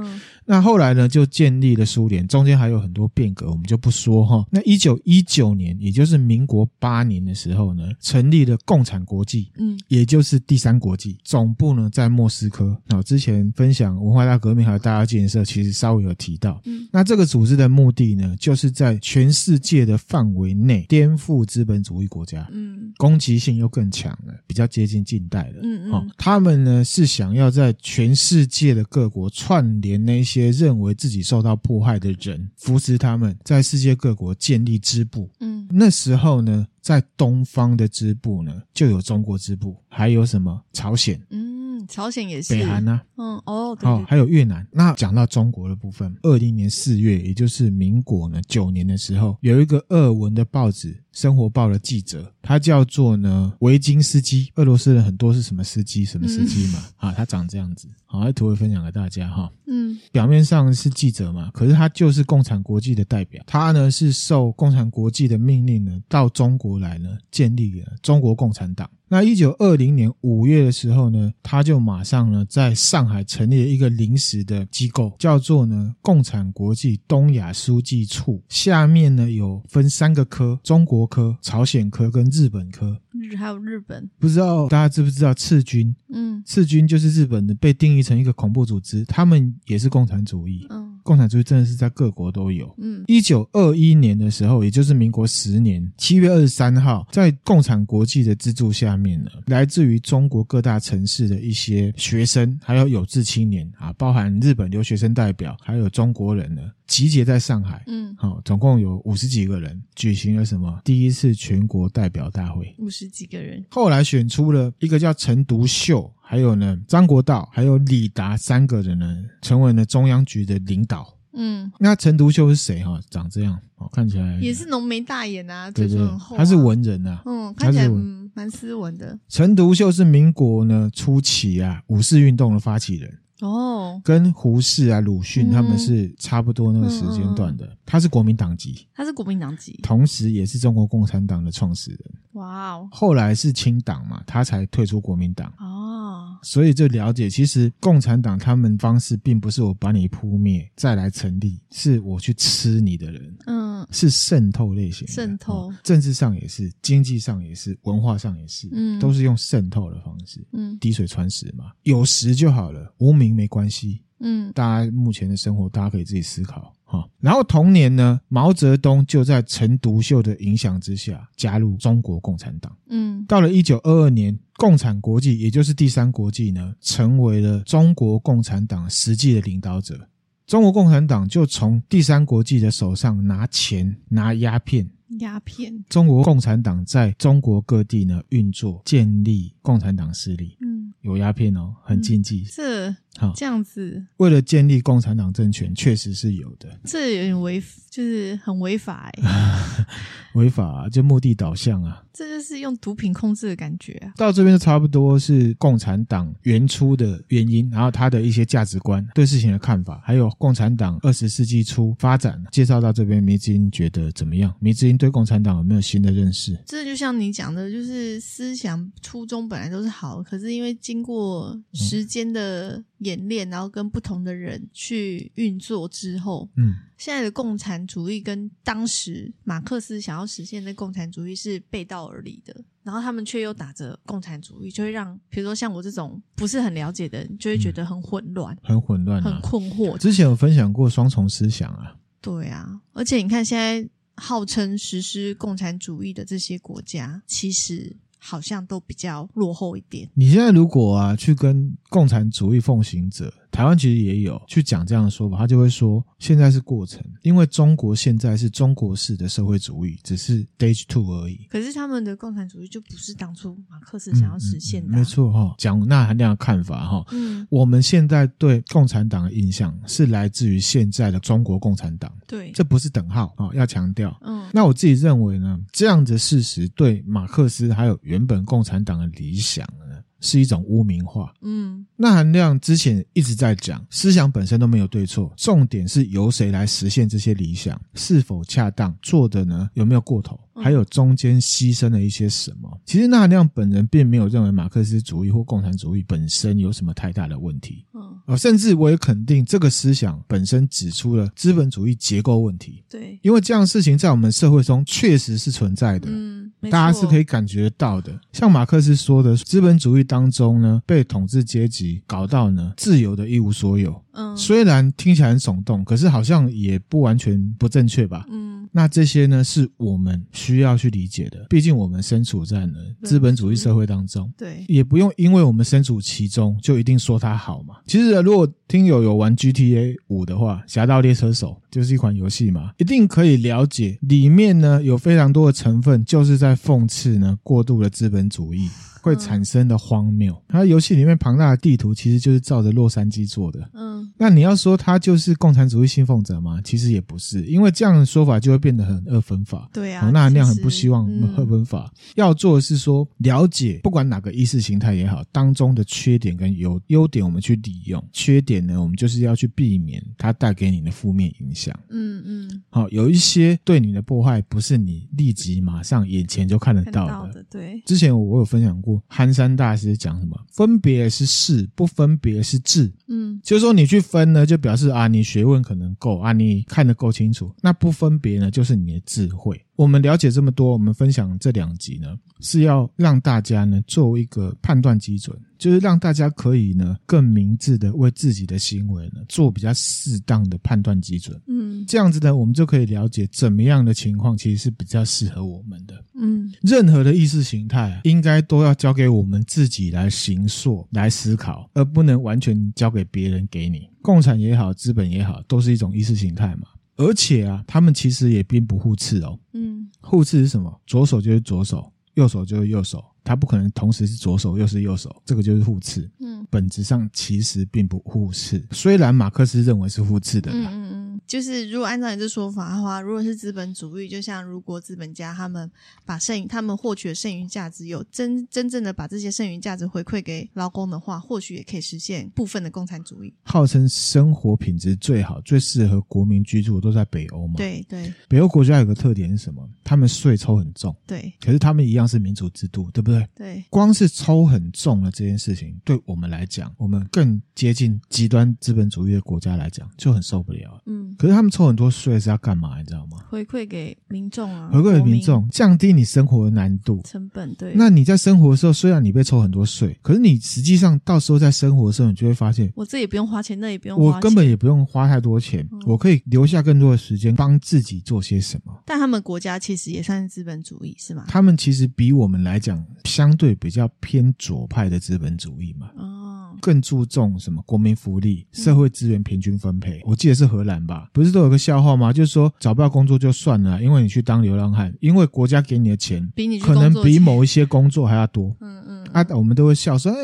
[0.44, 4.44] 那后来呢，就建立了苏联，中间还有很多变革，我们就不说哈。
[4.50, 12.76] 那一九一九年，也就是民国八年的时候呢，成立了共产国际，嗯，也就是第三国际，总部呢在莫斯科。
[12.88, 29.30] 那之前分享文化大革命还有大家建设，其实稍微有提到，嗯，那这个组织的目的呢，就是在全世界的范围内颠覆资本主义国家，嗯，攻击性又更强了，比较接近近代了，嗯嗯，他们呢是想要在全世界的各国。
[29.44, 35.30] 串联那些认为自己受到迫害的人，扶持他们在世界各国建立支部。
[35.40, 41.20] 嗯，那时候呢，在东方的支部呢，就有中国支部，还有什么朝鲜？
[41.28, 42.54] 嗯，朝鲜也是。
[42.54, 42.98] 北韩呢？
[43.18, 44.66] 嗯，哦，对，对，哦，还有越南。
[44.72, 51.03] 那讲到中国的部分，二零年四月，也就是民国呢九年的时候，有一个俄文的报纸。
[51.14, 54.50] 生活报的记者，他叫做呢维金斯基。
[54.56, 56.84] 俄罗斯人很多是什么司机，什么司机嘛？
[57.00, 57.88] 嗯、啊，他长这样子。
[58.04, 59.50] 好，来图会分享给大家哈。
[59.66, 63.42] 嗯，表面上是记者嘛，可是他就是共产国际的代表。
[63.46, 68.88] 他呢是受共产国际的命令呢，到中国来呢，建立了中国共产党。
[69.08, 78.42] 那一九二零年五月的时候呢，他就马上呢在上海成立了一个临时的机构，叫做呢共产国际东亚书记处。
[78.48, 82.98] 下面呢有分三个科：中国科、朝鲜科跟日本科。
[83.12, 85.94] 日还有日本，不知道大家知不知道赤军？
[86.12, 90.66] 嗯，赤军就是日本的被定义成一个恐怖组织，他们也是共产主义。
[90.70, 90.92] 嗯。
[91.04, 92.74] 共产主义真的是在各国都有。
[92.78, 107.82] 嗯，一九二一年的时候，也就是民国十年七月二十三号，在共产国际的资助下面呢，来自于中国各大城市的一些学生，还有有志青年啊，包含日本留学生代表，还有中国人呢，集结在上海。
[107.86, 112.74] 嗯，好，总共有五十几个人，举行了什么第一次全国代表大会。
[112.78, 116.12] 五十几个人，后来选出了一个叫陈独秀。
[116.26, 121.14] 还有呢，张国焘还有李达三个人呢，成为了中央局的领导。
[121.34, 122.98] 嗯，那陈独秀是谁哈？
[123.10, 127.22] 长这样哦，看起来也是浓眉大眼啊，对对，啊、他是文人啊。
[127.26, 129.18] 嗯，看起来嗯蛮斯文的。
[129.28, 133.18] 陈独秀是民国呢初期啊五四运动的发起人。
[133.44, 137.76] 哦，跟胡适啊、鲁迅他们是差不多那个时间段的。
[137.84, 142.00] 他是国民党籍，他是国民党籍，同时也是中国共产党的创始人。
[142.32, 142.88] 哇哦！
[142.90, 145.52] 后来是清党嘛，他才退出国民党。
[145.58, 153.36] 哦，所以就了解，其实共产党他们方式并不是我把你扑灭再来成立，是我去吃你的人。
[153.46, 160.44] 嗯，是渗透类型，渗透、哦，政治上也是，经济上也是，文化上也是，嗯，都是用渗透的方式。
[160.52, 164.00] 嗯，滴水穿石嘛，有时就好了，无名没关系。
[164.20, 166.72] 嗯，大家目前的生活，大家可以自己思考。
[167.18, 172.72] 然后同年呢，毛泽东就在陈独秀的影响之下加入中国共产党。
[172.88, 180.08] 嗯，到了一九二二年，共产国际也就是第三国际呢，成为了中国共产党实际的领导者。
[180.46, 184.88] 中国共产党就从第三国际的手上拿钱、拿鸦片。
[185.18, 185.84] 鸦片。
[185.88, 190.56] 中国共产党在中国各地呢运作，建立共产党势力。
[190.60, 192.44] 嗯，有鸦片哦，很禁忌。
[192.44, 192.94] 是。
[193.18, 196.68] 好，这样子，为了建立共产党政权，确实是有的。
[196.84, 199.86] 这有点违，就是很违法哎。
[200.34, 202.02] 违法啊，就目的导向啊。
[202.12, 204.12] 这就是用毒品控制的感觉啊。
[204.16, 212.42] 到这边就差不多是共产党原初的原因，然后他的一些价值观、对事情的看法，还有共产党二十世纪初发展。
[212.50, 214.52] 介绍到这边，迷之音觉得怎么样？
[214.58, 216.58] 迷之音对共产党有没有新的认识？
[216.66, 222.76] 这就像你讲的，就是思想初衷本来都是好，可是因为经过时间的。
[222.76, 239.96] 嗯演练，然后跟不同的人去运作之后，嗯，现在的共产主义跟当时马克思想要实现的共产主义是背道而离的，然后他们却又打着共产主义，就会让比如说像我这种不是很了解的人，就会觉得很混乱，嗯、很混乱、啊，很困惑。
[239.98, 247.96] 之前有分享过双重思想啊，对啊，而且你看现在号称实施共产主义的这些国家，其实。
[248.26, 250.08] 好像都比较落后一点。
[250.14, 261.46] 你现在如果啊去跟共产主义奉行者，台湾其实也有去讲这样的说法，他就会说现在是过程，因为中国现在是中国式的社会主义，只是 stage two 而已。
[261.50, 264.98] 可是他们的共产主义就不是当初马克思想要实现的、啊嗯嗯嗯。
[264.98, 267.04] 没错哈、哦，讲纳含量的看法哈。
[267.12, 272.10] 嗯，我们现在对共产党的印象是来自于现在的中国共产党。
[272.26, 274.18] 对，这不是等号啊、哦，要强调。
[274.22, 281.34] 嗯，那我自己认为呢，这样的事实对马克思还有原本共产党的理想呢，是一种污名化。
[281.42, 292.80] 嗯，那含量之前一直在讲，思想本身都没有对错，重点是由谁来实现这些理想，是否恰当，做的呢有没有过头，还有中间牺牲了一些什么。
[292.86, 297.84] 其实那含量本人并没有认为马克思主义或共产主义本身有什么太大的问题。
[298.28, 302.84] 嗯，甚至我也肯定这个思想本身指出了资本主义结构问题。
[302.88, 306.08] 对，因为这样的事情在我们社会中确实是存在的。
[306.10, 308.18] 嗯，大家是可以感觉到的。
[308.32, 314.03] 像马克思说的，资本主义当中呢，被统治阶级搞到呢，自由的一无所有。
[314.14, 318.26] 嗯，虽然听起来很耸动，可是好像也不完全不正确吧？
[318.30, 321.46] 嗯，那这些呢，是我们需要去理解的。
[321.50, 327.74] 毕竟我们身处在呢资本主义社会当中，对，也不用因为我们身处其中就一定说它好嘛。
[327.86, 338.68] 其实如果听友有玩 GTA 五的话，《侠盗猎车手》就是一款游戏嘛，一定可以了解里面呢有非常多的成分，就是在讽刺呢过度的资本主义。
[339.04, 343.68] 会产生的荒谬，它游戏里面庞大的地图其实就是照着洛杉矶做的。
[343.74, 346.58] 嗯，那你要说它就是共产主义信奉者吗？
[346.64, 349.68] 其实也不是，因为这样的说法就会变得很二分法。
[349.74, 351.92] 对啊，那那样很不希望二分法。
[351.94, 358.02] 嗯、要做的是说了解，不管哪个意识形态也好，当中的缺点跟优优点，我们去利用。
[358.10, 361.78] 缺点呢，我们就是要去避免它带给你的负面影响。
[361.90, 362.62] 嗯嗯。
[362.70, 367.12] 好，有一些对你的破坏，不是你立即马上眼前就看得到的。
[367.12, 367.82] 到的对。
[367.84, 368.93] 之前我有分享过。
[369.06, 370.36] 憨山大师讲什么？
[370.50, 372.92] 分别是事，不分别是智。
[373.08, 377.52] 嗯，就是说你去分呢，就表示啊，你学问可能够啊，你看得够清楚。
[377.60, 379.60] 那不分别呢，就是你的智慧。
[379.76, 391.40] 我们了解这么多，我们分享这两集呢，是要让大家呢做一个判断基准，就是让大家可以呢更明智的为自己的行为呢做比较适当的判断基准。
[391.48, 396.04] 嗯，这样子呢，我们就可以了解怎么样的情况其实是比较适合我们的。
[396.14, 403.88] 嗯，任何的意识形态应该都要交给我们自己来行塑、来思考，而不能完全交给别人给你。
[404.00, 406.68] 共产也好，资本也好，都是一种意识形态嘛。
[406.96, 409.38] 而且啊，他们其实也并不互斥哦。
[409.52, 410.80] 嗯，互斥是什么？
[410.86, 416.08] 左手就是左手，右手就是右手，他不可能同时是左手又是右手，这个就是互斥。
[416.20, 420.52] 嗯，本质上其实并不互斥，虽然马克思认为是互斥的。
[420.52, 421.03] 嗯嗯嗯。
[421.26, 425.70] 就是如果按照你这说法的话，如果是资本主义，就像如果资本家他们
[426.04, 433.32] 把剩余他们获取的剩余价值有真真正的把这些剩余价值回馈给劳工的话，或许也可以实现部分的共产主义。
[433.42, 437.54] 号称生活品质最好、最适合国民居住的都在北欧嘛？
[437.56, 438.12] 对对。
[438.28, 439.68] 北欧国家有个特点是什么？
[439.82, 440.94] 他们税抽很重。
[441.06, 441.32] 对。
[441.40, 443.28] 可是他们一样是民主制度，对不对？
[443.34, 443.64] 对。
[443.70, 450.82] 光是抽很重的这件事情，对我们来讲，我们更接近极端资本主义的国家来讲，就很受不了。
[450.86, 451.13] 嗯。
[451.16, 451.90] 可是他们抽很多。
[451.94, 452.76] 税是要干嘛？
[452.78, 453.18] 你知道吗？
[453.28, 457.54] 回馈给民众啊，回馈给民众，降低你生活的难度成本。
[457.54, 468.74] 对，那你在生活的时候，虽然你被抽很多税，可是你实际上到时候在生活的时候，你就会发现，我这也不用花钱，那也不用花钱，我根本也不用花太多钱，嗯、我可以留下更多的时间帮自己做些什么。
[468.84, 471.26] 但他们国家其实也算是资本主义，是吗？
[471.28, 475.90] 他们其实比我们来讲，相对比较偏左派的资本主义嘛。
[475.96, 476.23] 哦
[476.60, 479.98] 更注重什么国民福利、社会资源平均分配。
[479.98, 481.08] 嗯、我记得是荷兰吧？
[481.12, 482.12] 不是都有个笑话吗？
[482.12, 488.54] 就是说找不到工作就算了，因为你去当流浪汉，因为国家给你的钱比你可能比某一些工作还要多。
[488.60, 490.18] 嗯嗯，啊，我们都会笑说，哎，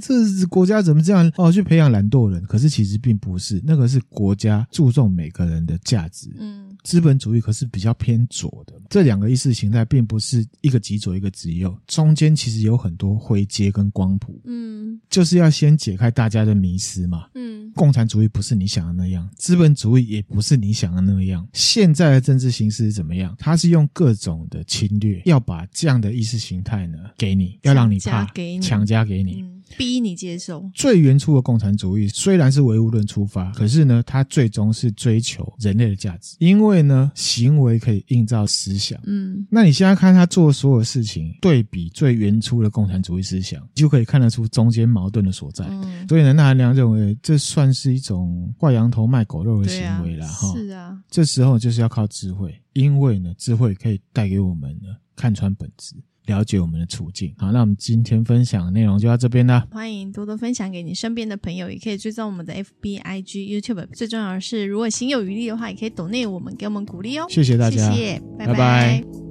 [0.00, 1.30] 这国家怎么这样？
[1.36, 2.42] 哦，去培养懒惰人。
[2.46, 6.28] 可是其实并不是，那个是国家注重每个人的价值。
[6.38, 6.66] 嗯。
[6.82, 23.36] 资本主义可是比较偏左的，这两个意识形态并不是一个极左一个极右，中间其实有很多灰阶跟光谱，嗯，就是要先解开大家的迷思嘛，嗯，共产主义不是你想的那样，资本主义也不是你想的那样，现在的政治形势是怎么样？
[23.38, 28.24] 它是用各种的侵略，要把这样的意识形态呢给你，要让你怕，
[28.60, 29.42] 强加给你。
[29.42, 39.00] 嗯逼你接受最原初的共产主义，虽然是唯物论出发，可是呢，它最终是追求人类的价值，因为呢，行为可以映照思想。
[39.06, 45.64] 嗯，那你现在看他做所有事情，对比最原初的共产主义思想，就可以看得出中间矛盾的所在。
[45.68, 50.52] 嗯，所以呢，纳含良认为这算是一种挂羊头卖狗肉的行为了哈。
[50.52, 55.94] 是啊，这时候就是要靠智慧，因为呢，智慧可以带给我们呢看穿本质。
[56.30, 57.34] 了解我们的处境。
[57.36, 59.66] 好，那我们今天分享的内容就到这边啦。
[59.72, 63.86] 欢迎多多分享给你身边的朋友，也可以追踪我们的 FB、IG、YouTube。
[63.92, 67.26] 最重要的是，如果心有余力的话，也可以抖内我们，给我们鼓励哦。
[67.28, 68.52] 谢谢大家，谢谢，拜拜。
[68.52, 69.29] 拜拜。